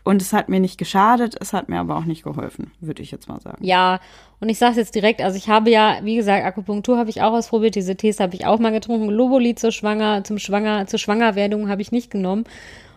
[0.05, 3.11] und es hat mir nicht geschadet, es hat mir aber auch nicht geholfen, würde ich
[3.11, 3.65] jetzt mal sagen.
[3.65, 3.99] Ja,
[4.39, 7.23] und ich sage es jetzt direkt, also ich habe ja, wie gesagt, Akupunktur habe ich
[7.23, 10.99] auch ausprobiert, diese Tees habe ich auch mal getrunken, Loboli zur Schwanger, zum Schwanger, zur
[10.99, 12.45] Schwangerwerdung habe ich nicht genommen.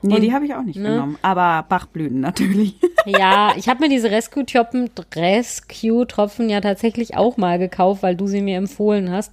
[0.03, 0.91] Nee, und, die habe ich auch nicht ne?
[0.91, 2.77] genommen, aber Bachblüten natürlich.
[3.07, 8.27] Ja, ich habe mir diese Rescue-Tropfen Rescue -Tropfen ja tatsächlich auch mal gekauft, weil du
[8.27, 9.33] sie mir empfohlen hast.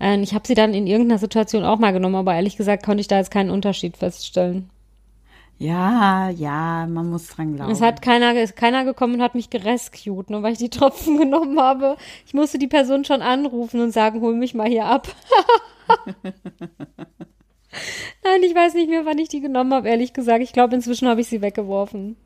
[0.00, 3.02] Ähm, ich habe sie dann in irgendeiner Situation auch mal genommen, aber ehrlich gesagt konnte
[3.02, 4.68] ich da jetzt keinen Unterschied feststellen.
[5.58, 7.70] Ja, ja, man muss dran glauben.
[7.70, 11.18] Es hat keiner, ist keiner gekommen und hat mich gerescued, nur weil ich die Tropfen
[11.20, 11.96] genommen habe.
[12.26, 15.08] Ich musste die Person schon anrufen und sagen, hol mich mal hier ab.
[18.24, 20.42] Nein, ich weiß nicht mehr, wann ich die genommen habe, ehrlich gesagt.
[20.42, 22.16] Ich glaube, inzwischen habe ich sie weggeworfen.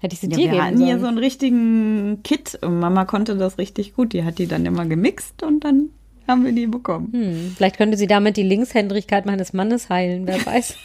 [0.00, 0.88] Hätte ich sie ja, dir wir geben hatten sollen.
[0.88, 4.12] hier so einen richtigen Kit und Mama konnte das richtig gut.
[4.12, 5.90] Die hat die dann immer gemixt und dann
[6.26, 7.12] haben wir die bekommen.
[7.12, 10.76] Hm, vielleicht könnte sie damit die Linkshändrigkeit meines Mannes heilen, wer weiß.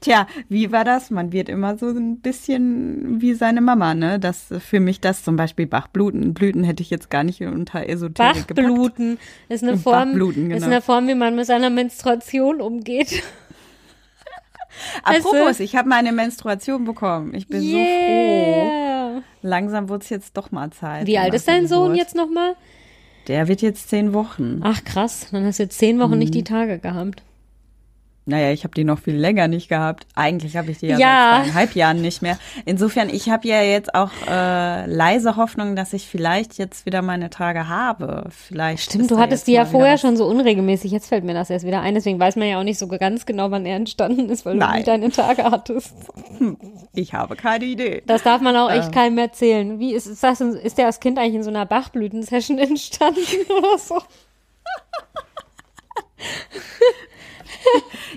[0.00, 1.10] Tja, wie war das?
[1.10, 4.20] Man wird immer so ein bisschen wie seine Mama, ne?
[4.20, 8.46] Das für mich das zum Beispiel Bachbluten, Blüten hätte ich jetzt gar nicht unter Esoterik
[8.54, 9.50] Bachbluten gepackt.
[9.50, 10.56] ist eine Form, genau.
[10.56, 13.22] ist eine Form, wie man mit seiner Menstruation umgeht.
[15.02, 15.64] Apropos, du?
[15.64, 17.34] ich habe meine Menstruation bekommen.
[17.34, 19.14] Ich bin yeah.
[19.14, 19.22] so froh.
[19.42, 21.06] Langsam wird es jetzt doch mal Zeit.
[21.06, 22.56] Wie alt ist dein Sohn jetzt nochmal?
[23.26, 24.60] Der wird jetzt zehn Wochen.
[24.62, 26.18] Ach krass, dann hast du jetzt zehn Wochen hm.
[26.18, 27.22] nicht die Tage gehabt.
[28.26, 30.06] Naja, ich habe die noch viel länger nicht gehabt.
[30.14, 31.30] Eigentlich habe ich die ja, ja.
[31.30, 32.38] seit zweieinhalb Jahren nicht mehr.
[32.64, 37.28] Insofern, ich habe ja jetzt auch äh, leise Hoffnung, dass ich vielleicht jetzt wieder meine
[37.28, 38.24] Tage habe.
[38.30, 38.84] Vielleicht.
[38.84, 40.90] Stimmt, du hattest die ja vorher schon so unregelmäßig.
[40.90, 41.94] Jetzt fällt mir das erst wieder ein.
[41.94, 44.70] Deswegen weiß man ja auch nicht so ganz genau, wann er entstanden ist, weil Nein.
[44.70, 45.94] du nie deine Tage hattest.
[46.96, 48.04] Ich habe keine Idee.
[48.06, 48.92] Das darf man auch echt ähm.
[48.92, 49.80] keinem erzählen.
[49.80, 50.40] Wie ist, ist das?
[50.40, 53.98] Ist der als Kind eigentlich in so einer Bachblütensession entstanden oder so?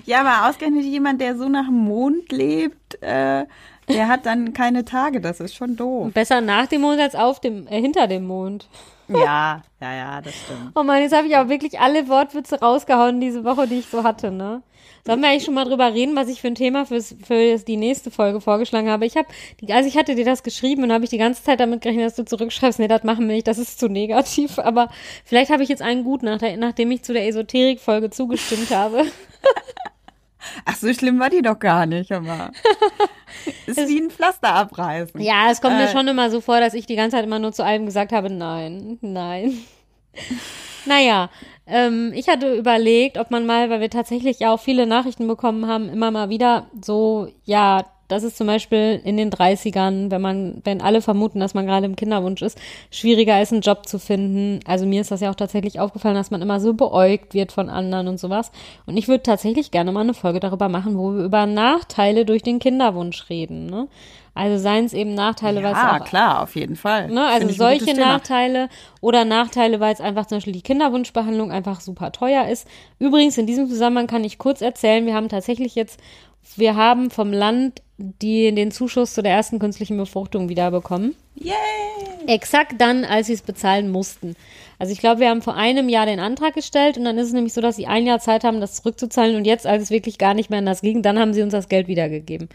[0.04, 3.44] ja, aber ausgerechnet jemand, der so nach dem Mond lebt, äh,
[3.88, 6.12] Der hat dann keine Tage, das ist schon doof.
[6.12, 8.68] Besser nach dem Mond als auf dem, äh, hinter dem Mond.
[9.08, 10.72] Ja, ja, ja, das stimmt.
[10.74, 14.04] Oh Mann, jetzt habe ich auch wirklich alle Wortwitze rausgehauen diese Woche, die ich so
[14.04, 14.62] hatte, ne?
[15.06, 17.78] Sollen wir eigentlich schon mal drüber reden, was ich für ein Thema fürs, für die
[17.78, 19.06] nächste Folge vorgeschlagen habe?
[19.06, 19.28] Ich habe,
[19.70, 22.16] also ich hatte dir das geschrieben und habe ich die ganze Zeit damit gerechnet, dass
[22.16, 24.58] du zurückschreibst, nee, das machen wir nicht, das ist zu negativ.
[24.58, 24.90] Aber
[25.24, 29.06] vielleicht habe ich jetzt einen gut, nach der, nachdem ich zu der Esoterik-Folge zugestimmt habe.
[30.64, 32.50] Ach, so schlimm war die doch gar nicht, aber.
[33.66, 35.20] ist wie ein Pflaster abreißen.
[35.20, 37.38] Ja, es kommt äh, mir schon immer so vor, dass ich die ganze Zeit immer
[37.38, 39.58] nur zu allem gesagt habe, nein, nein.
[40.86, 41.30] naja,
[41.66, 45.66] ähm, ich hatte überlegt, ob man mal, weil wir tatsächlich ja auch viele Nachrichten bekommen
[45.66, 50.60] haben, immer mal wieder so, ja, das ist zum Beispiel in den 30ern, wenn man,
[50.64, 52.58] wenn alle vermuten, dass man gerade im Kinderwunsch ist,
[52.90, 54.60] schwieriger ist, einen Job zu finden.
[54.66, 57.68] Also mir ist das ja auch tatsächlich aufgefallen, dass man immer so beäugt wird von
[57.68, 58.50] anderen und sowas.
[58.86, 62.42] Und ich würde tatsächlich gerne mal eine Folge darüber machen, wo wir über Nachteile durch
[62.42, 63.66] den Kinderwunsch reden.
[63.66, 63.88] Ne?
[64.38, 67.08] Also seien es eben Nachteile, weil es Ja, klar, auf jeden Fall.
[67.08, 68.68] Ne, also solche Nachteile
[69.00, 72.68] oder Nachteile, weil es einfach zum Beispiel die Kinderwunschbehandlung einfach super teuer ist.
[73.00, 75.98] Übrigens, in diesem Zusammenhang kann ich kurz erzählen, wir haben tatsächlich jetzt,
[76.56, 81.16] wir haben vom Land die den Zuschuss zu der ersten künstlichen Befruchtung wiederbekommen.
[81.34, 81.54] Yay!
[82.28, 84.36] Exakt dann, als sie es bezahlen mussten.
[84.78, 87.32] Also ich glaube, wir haben vor einem Jahr den Antrag gestellt und dann ist es
[87.32, 90.18] nämlich so, dass sie ein Jahr Zeit haben, das zurückzuzahlen und jetzt, als es wirklich
[90.18, 92.48] gar nicht mehr anders ging, dann haben sie uns das Geld wiedergegeben.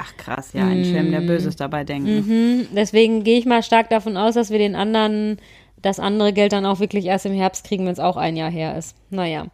[0.00, 0.84] Ach krass, ja, ein mm.
[0.84, 2.26] Schelm, der Böses dabei denken.
[2.26, 2.66] Mhm.
[2.74, 5.38] Deswegen gehe ich mal stark davon aus, dass wir den anderen
[5.82, 8.50] das andere Geld dann auch wirklich erst im Herbst kriegen, wenn es auch ein Jahr
[8.50, 8.96] her ist.
[9.10, 9.46] Naja.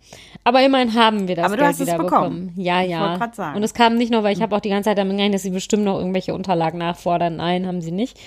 [0.42, 2.52] Aber immerhin haben wir das Aber Geld wieder bekommen.
[2.56, 3.18] Ja, ja.
[3.54, 5.42] Und es kam nicht nur, weil ich habe auch die ganze Zeit damit gerechnet, dass
[5.42, 7.36] sie bestimmt noch irgendwelche Unterlagen nachfordern.
[7.36, 8.18] Nein, haben sie nicht.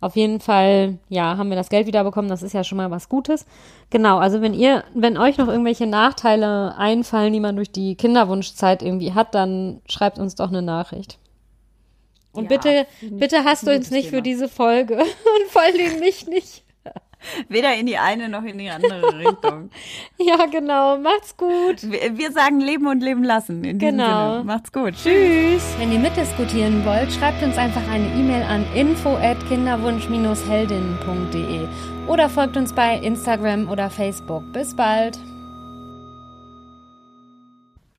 [0.00, 2.28] Auf jeden Fall, ja, haben wir das Geld wieder bekommen.
[2.28, 3.46] Das ist ja schon mal was Gutes.
[3.90, 8.82] Genau, also wenn ihr, wenn euch noch irgendwelche Nachteile einfallen, die man durch die Kinderwunschzeit
[8.82, 11.18] irgendwie hat, dann schreibt uns doch eine Nachricht.
[12.32, 14.16] Und ja, bitte, bitte hasst uns nicht Thema.
[14.16, 16.64] für diese Folge und vor allem mich nicht.
[17.48, 19.70] Weder in die eine noch in die andere Richtung.
[20.18, 20.98] ja, genau.
[20.98, 21.82] Macht's gut.
[21.82, 23.64] Wir, sagen leben und leben lassen.
[23.64, 24.38] In genau.
[24.38, 24.44] Sinne.
[24.44, 24.94] Macht's gut.
[24.94, 25.74] Tschüss.
[25.78, 31.66] Wenn ihr mitdiskutieren wollt, schreibt uns einfach eine E-Mail an info at kinderwunsch-heldinnen.de
[32.06, 34.52] oder folgt uns bei Instagram oder Facebook.
[34.52, 35.18] Bis bald.